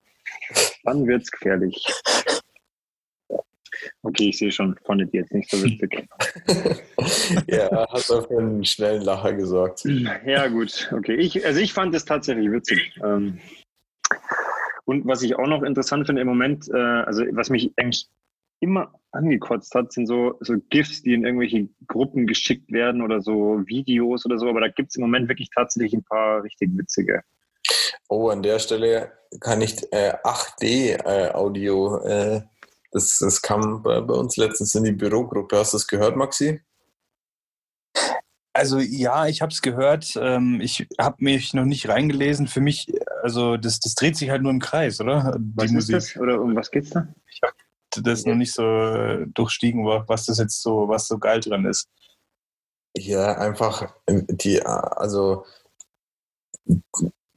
[0.83, 1.85] Dann wird es gefährlich.
[4.01, 6.07] Okay, ich sehe schon, fandet ihr jetzt nicht so witzig.
[7.47, 9.83] ja, hat auf einen schnellen Lacher gesorgt.
[10.25, 11.15] Ja, gut, okay.
[11.15, 12.99] Ich, also ich fand es tatsächlich witzig.
[13.03, 13.39] Ähm,
[14.85, 18.09] und was ich auch noch interessant finde im Moment, äh, also was mich eigentlich
[18.59, 23.61] immer angekotzt hat, sind so, so GIFs, die in irgendwelche Gruppen geschickt werden oder so
[23.65, 24.47] Videos oder so.
[24.47, 27.23] Aber da gibt es im Moment wirklich tatsächlich ein paar richtig witzige.
[28.07, 32.41] Oh, an der Stelle kann ich äh, 8D-Audio, äh,
[32.91, 35.57] das, das kam bei, bei, uns letztens in die Bürogruppe.
[35.57, 36.61] Hast du das gehört, Maxi?
[38.51, 40.17] Also ja, ich habe es gehört.
[40.19, 42.47] Ähm, ich habe mich noch nicht reingelesen.
[42.47, 42.91] Für mich,
[43.21, 45.37] also das, das dreht sich halt nur im Kreis, oder?
[45.37, 45.95] Die was Musik.
[45.95, 46.21] ist das?
[46.21, 47.07] Oder um was geht's da?
[47.31, 47.53] Ich habe
[47.97, 51.65] das noch nicht so äh, durchstiegen war, was das jetzt so, was so geil dran
[51.65, 51.87] ist.
[52.95, 55.45] Ja, einfach die, also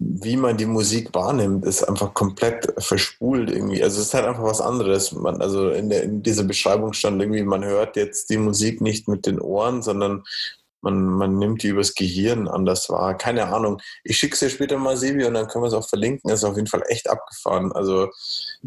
[0.04, 3.82] wie man die Musik wahrnimmt, ist einfach komplett verspult irgendwie.
[3.82, 5.12] Also es ist halt einfach was anderes.
[5.12, 9.08] Man, also in, der, in dieser Beschreibung stand irgendwie, man hört jetzt die Musik nicht
[9.08, 10.24] mit den Ohren, sondern
[10.82, 13.16] man, man nimmt die übers Gehirn anders wahr.
[13.16, 13.80] Keine Ahnung.
[14.04, 16.28] Ich schicke es dir später mal, Sebi, und dann können wir es auch verlinken.
[16.28, 17.72] Das ist auf jeden Fall echt abgefahren.
[17.72, 18.10] Also,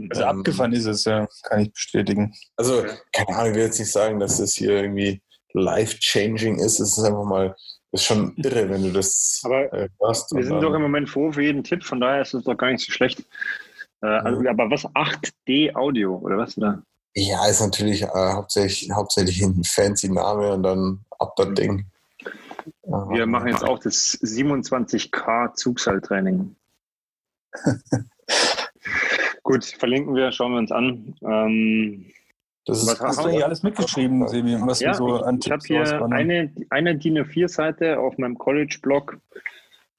[0.09, 2.34] also ähm, abgefahren ist es, ja, kann ich bestätigen.
[2.55, 5.22] Also, keine Ahnung, ich will jetzt nicht sagen, dass es hier irgendwie
[5.53, 6.80] life-changing ist.
[6.80, 7.55] Es ist einfach mal,
[7.91, 10.34] ist schon irre, wenn du das aber äh, hörst.
[10.34, 12.72] Wir sind doch im Moment froh für jeden Tipp, von daher ist es doch gar
[12.72, 13.24] nicht so schlecht.
[14.01, 14.51] Äh, also, ja.
[14.51, 16.82] Aber was 8D Audio oder was da?
[17.13, 21.55] Ja, ist natürlich äh, hauptsächlich, hauptsächlich ein fancy Name und dann ab das mhm.
[21.55, 21.86] Ding.
[22.84, 26.55] Wir machen jetzt auch das 27K Zugseiltraining.
[29.43, 31.16] Gut, verlinken wir, schauen wir uns an.
[31.22, 32.05] Ähm,
[32.66, 36.03] das ist, hast du eigentlich alles mitgeschrieben, Sebi, was ja, so an Ich habe hier
[36.11, 39.18] eine, eine DIN A4-Seite auf meinem College-Blog.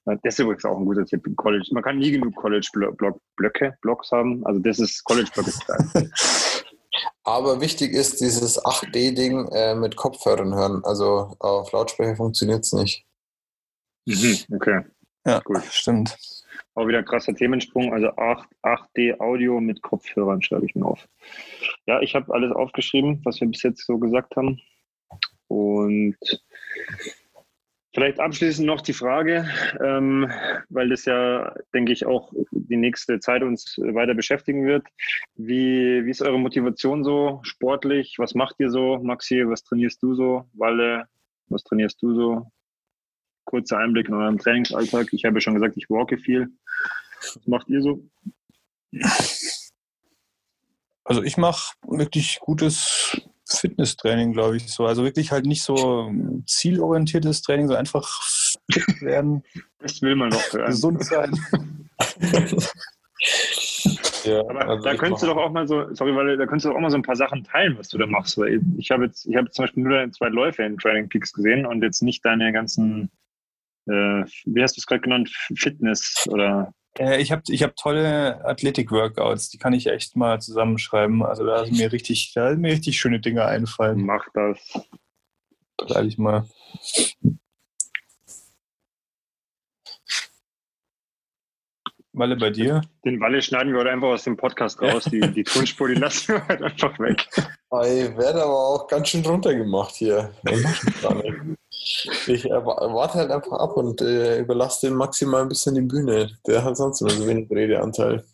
[0.03, 1.25] Das ist übrigens auch ein guter Tipp.
[1.37, 1.67] College.
[1.71, 4.45] Man kann nie genug College-Blöcke, Blogs haben.
[4.45, 5.47] Also das ist College-Blog.
[7.27, 10.81] Aber wichtig ist dieses 8D-Ding äh, mit Kopfhörern hören.
[10.85, 13.05] Also auf Lautsprecher funktioniert es nicht.
[14.05, 14.85] Mhm, okay.
[15.25, 15.61] Ja, gut.
[15.69, 16.15] Stimmt.
[16.73, 17.91] Auch wieder krasser Themensprung.
[17.91, 21.05] Also 8, 8D Audio mit Kopfhörern schreibe ich mir auf.
[21.85, 24.61] Ja, ich habe alles aufgeschrieben, was wir bis jetzt so gesagt haben.
[25.49, 26.15] Und
[27.97, 29.49] Vielleicht abschließend noch die Frage,
[29.83, 30.31] ähm,
[30.69, 34.85] weil das ja, denke ich, auch die nächste Zeit uns weiter beschäftigen wird.
[35.33, 38.13] Wie, wie ist eure Motivation so sportlich?
[38.19, 38.99] Was macht ihr so?
[38.99, 40.47] Maxi, was trainierst du so?
[40.53, 41.05] Walle,
[41.47, 42.51] was trainierst du so?
[43.45, 45.11] Kurzer Einblick in euren Trainingsalltag.
[45.11, 46.49] Ich habe ja schon gesagt, ich walke viel.
[47.19, 48.07] Was macht ihr so?
[51.03, 54.85] Also ich mache wirklich gutes Fitnesstraining, glaube ich, so.
[54.85, 56.11] Also wirklich halt nicht so
[56.45, 59.43] zielorientiertes Training, so einfach fit werden.
[59.79, 60.67] Das will man doch hören.
[60.67, 61.31] Gesund sein.
[64.23, 66.71] ja, Aber also da könntest du doch auch mal so, sorry, weil da könntest du
[66.71, 68.37] auch mal so ein paar Sachen teilen, was du da machst.
[68.37, 71.33] Weil ich habe jetzt, ich habe zum Beispiel nur deine zwei Läufe in Training Peaks
[71.33, 73.09] gesehen und jetzt nicht deine ganzen
[73.87, 75.29] äh, wie hast du es gerade genannt?
[75.55, 76.73] Fitness oder?
[76.99, 81.23] Äh, ich habe ich hab tolle Athletik-Workouts, die kann ich echt mal zusammenschreiben.
[81.23, 84.05] Also da sind mir richtig, da sind mir richtig schöne Dinge einfallen.
[84.05, 84.57] Mach das.
[85.87, 86.47] Schreibe ich mal.
[92.13, 92.81] Walle, bei dir?
[93.05, 95.03] Den Walle schneiden wir heute einfach aus dem Podcast raus.
[95.03, 97.27] Die, die Tonspur, die lassen wir halt einfach weg.
[97.35, 100.33] Ich werde aber auch ganz schön runtergemacht hier.
[102.27, 106.37] Ich warte halt einfach ab und äh, überlasse dem maximal ein bisschen die Bühne.
[106.45, 108.25] Der hat sonst immer so wenig Redeanteil.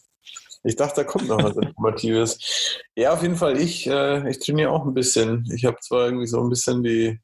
[0.64, 2.80] Ich dachte, da kommt noch was Informatives.
[2.96, 5.46] Ja, auf jeden Fall, ich, äh, ich trainiere auch ein bisschen.
[5.54, 7.20] Ich habe zwar irgendwie so ein bisschen die,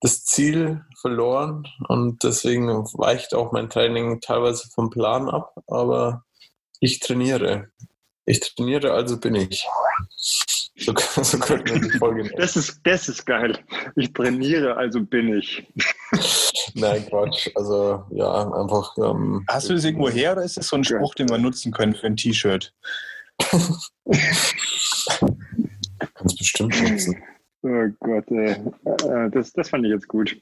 [0.00, 6.24] das Ziel verloren und deswegen weicht auch mein Training teilweise vom Plan ab, aber
[6.80, 7.68] ich trainiere.
[8.26, 9.66] Ich trainiere, also bin ich.
[10.80, 12.34] So, so könnten wir die Folge nennen.
[12.38, 13.58] Das ist, das ist geil.
[13.96, 15.66] Ich trainiere, also bin ich.
[16.74, 17.50] Nein, Quatsch.
[17.54, 18.96] Also, ja, einfach.
[18.98, 21.70] Ähm, Hast du das irgendwo her oder ist das so ein Spruch, den wir nutzen
[21.72, 22.72] können für ein T-Shirt?
[26.14, 27.22] Kannst bestimmt nutzen.
[27.62, 28.52] Oh Gott, ey.
[28.52, 30.40] Äh, das, das fand ich jetzt gut.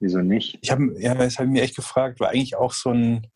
[0.01, 0.59] Wieso nicht?
[0.61, 3.27] Ich habe ja, das habe ich mir echt gefragt, war eigentlich auch so ein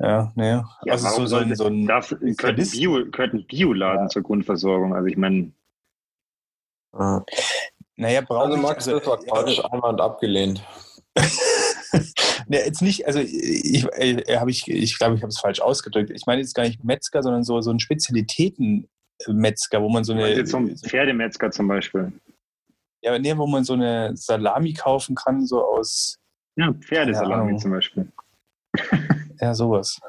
[0.00, 0.50] ja, nee.
[0.50, 4.08] Ja, also so, so, ein, so ein darf, ein Bio, ein Bioladen ja.
[4.08, 4.94] zur Grundversorgung.
[4.94, 5.52] Also ich meine.
[6.92, 7.20] Ah.
[7.96, 10.62] Naja, brauche also Max, also, das war Quatsch, einmal und abgelehnt.
[12.46, 16.10] ne, jetzt nicht, also ich, äh, habe ich, ich glaube, ich habe es falsch ausgedrückt.
[16.10, 20.34] Ich meine jetzt gar nicht Metzger, sondern so, so ein Spezialitäten-Metzger, wo man so eine.
[20.34, 22.12] Jetzt so ein Pferdemetzger zum Beispiel.
[23.02, 26.18] Ja, nee, wo man so eine Salami kaufen kann, so aus.
[26.56, 28.08] Ja, Pferdesalami zum Beispiel.
[29.40, 30.00] ja, sowas.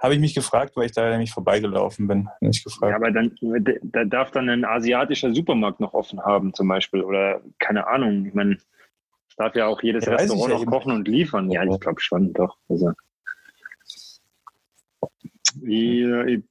[0.00, 2.28] Habe ich mich gefragt, weil ich da nämlich vorbeigelaufen bin.
[2.40, 2.90] Nicht gefragt.
[2.90, 3.36] Ja, aber dann
[3.82, 7.02] da darf dann ein asiatischer Supermarkt noch offen haben, zum Beispiel.
[7.02, 8.24] Oder keine Ahnung.
[8.24, 8.56] Ich meine,
[9.40, 11.50] darf ja auch jedes ja, Restaurant noch ja kochen und liefern.
[11.50, 12.56] Ja, ich glaube schon, doch.
[12.68, 12.92] Also.
[15.62, 16.42] Ich, ich,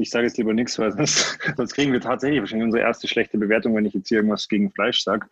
[0.00, 3.38] ich sage jetzt lieber nichts, weil sonst, sonst, kriegen wir tatsächlich wahrscheinlich unsere erste schlechte
[3.38, 5.28] Bewertung, wenn ich jetzt hier irgendwas gegen Fleisch sage.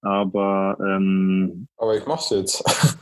[0.00, 2.64] Aber, ähm, Aber ich mach's jetzt.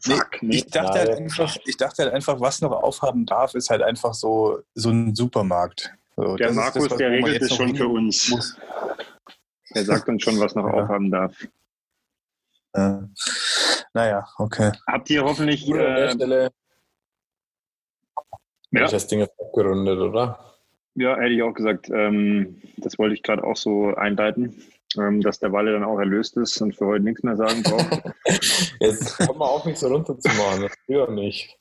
[0.00, 3.68] Fuck, nee, ich, dachte halt einfach, ich dachte halt einfach, was noch aufhaben darf, ist
[3.68, 5.92] halt einfach so, so ein Supermarkt.
[6.16, 8.30] So, der Markus, das, der regelt es schon für uns.
[8.30, 8.56] Muss.
[9.74, 10.72] Er sagt uns schon, was noch ja.
[10.72, 11.46] aufhaben darf.
[12.72, 13.00] Äh,
[13.92, 14.72] naja, okay.
[14.86, 15.68] Habt ihr hoffentlich.
[15.68, 16.50] Äh, Stelle
[18.70, 18.86] ja.
[18.86, 20.54] das Ding abgerundet, oder?
[20.94, 21.88] Ja, hätte ich auch gesagt.
[21.90, 24.62] Ähm, das wollte ich gerade auch so einleiten
[24.96, 28.02] ähm, dass der Walle dann auch erlöst ist und für heute nichts mehr sagen braucht.
[28.80, 30.62] Jetzt komm mal auf, mich so runterzumachen.
[30.62, 31.58] Das früher nicht.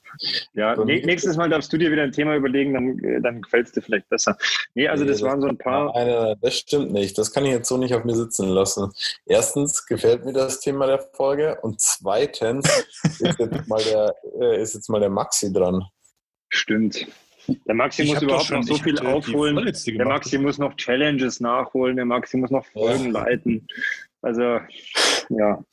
[0.53, 3.67] Ja, so nächstes Mal darfst du dir wieder ein Thema überlegen, dann, äh, dann gefällt
[3.67, 4.37] es dir vielleicht besser.
[4.73, 5.95] Nee, also nee, das, das, waren so ein paar.
[5.95, 7.17] Eine, das stimmt nicht.
[7.17, 8.91] Das kann ich jetzt so nicht auf mir sitzen lassen.
[9.25, 12.65] Erstens gefällt mir das Thema der Folge und zweitens
[13.03, 15.85] ist jetzt mal der, äh, ist jetzt mal der Maxi dran.
[16.49, 17.05] Stimmt.
[17.65, 19.55] Der Maxi ich muss überhaupt noch so viel aufholen.
[19.85, 21.95] Der Maxi muss noch Challenges nachholen.
[21.95, 23.23] Der Maxi muss noch Folgen ja.
[23.23, 23.67] leiten.
[24.21, 24.59] Also,
[25.29, 25.63] ja.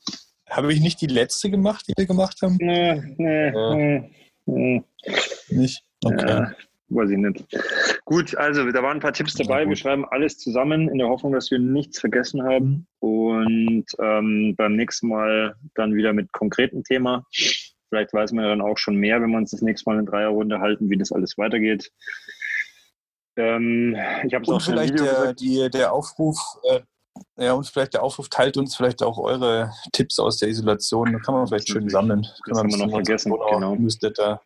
[0.49, 2.57] Habe ich nicht die letzte gemacht, die wir gemacht haben?
[2.59, 3.75] Nee, nee, ja.
[3.75, 4.11] nee,
[4.45, 4.83] nee.
[5.49, 5.83] Nicht?
[6.03, 6.27] Okay.
[6.27, 6.51] Ja,
[6.89, 7.45] weiß ich nicht.
[8.05, 9.67] Gut, also da waren ein paar Tipps dabei.
[9.67, 12.87] Wir schreiben alles zusammen in der Hoffnung, dass wir nichts vergessen haben.
[12.99, 17.25] Und ähm, beim nächsten Mal dann wieder mit konkreten Thema.
[17.89, 20.05] Vielleicht weiß man ja dann auch schon mehr, wenn wir uns das nächste Mal in
[20.05, 21.91] Dreierrunde halten, wie das alles weitergeht.
[23.37, 26.81] Ähm, ich habe es auch schon vielleicht der, die, der Aufruf, äh,
[27.37, 31.13] ja, und vielleicht der Aufruf, teilt uns vielleicht auch eure Tipps aus der Isolation.
[31.13, 32.23] Da kann man vielleicht schön sammeln.
[32.23, 33.75] Das kann man noch vergessen, genau.
[33.75, 34.41] Newsletter.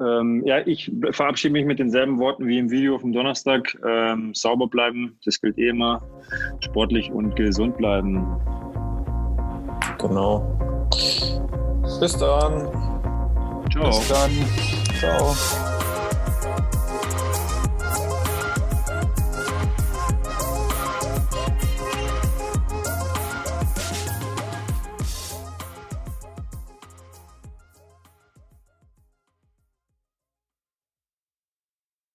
[0.00, 3.76] Ähm, ja, ich verabschiede mich mit denselben Worten wie im Video vom Donnerstag.
[3.84, 6.02] Ähm, sauber bleiben, das gilt eh immer.
[6.60, 8.24] Sportlich und gesund bleiben.
[9.98, 10.67] Genau.
[12.00, 12.68] Bis dann.
[13.70, 13.86] Ciao.
[13.86, 14.30] Bis dann.
[15.00, 15.77] Ciao.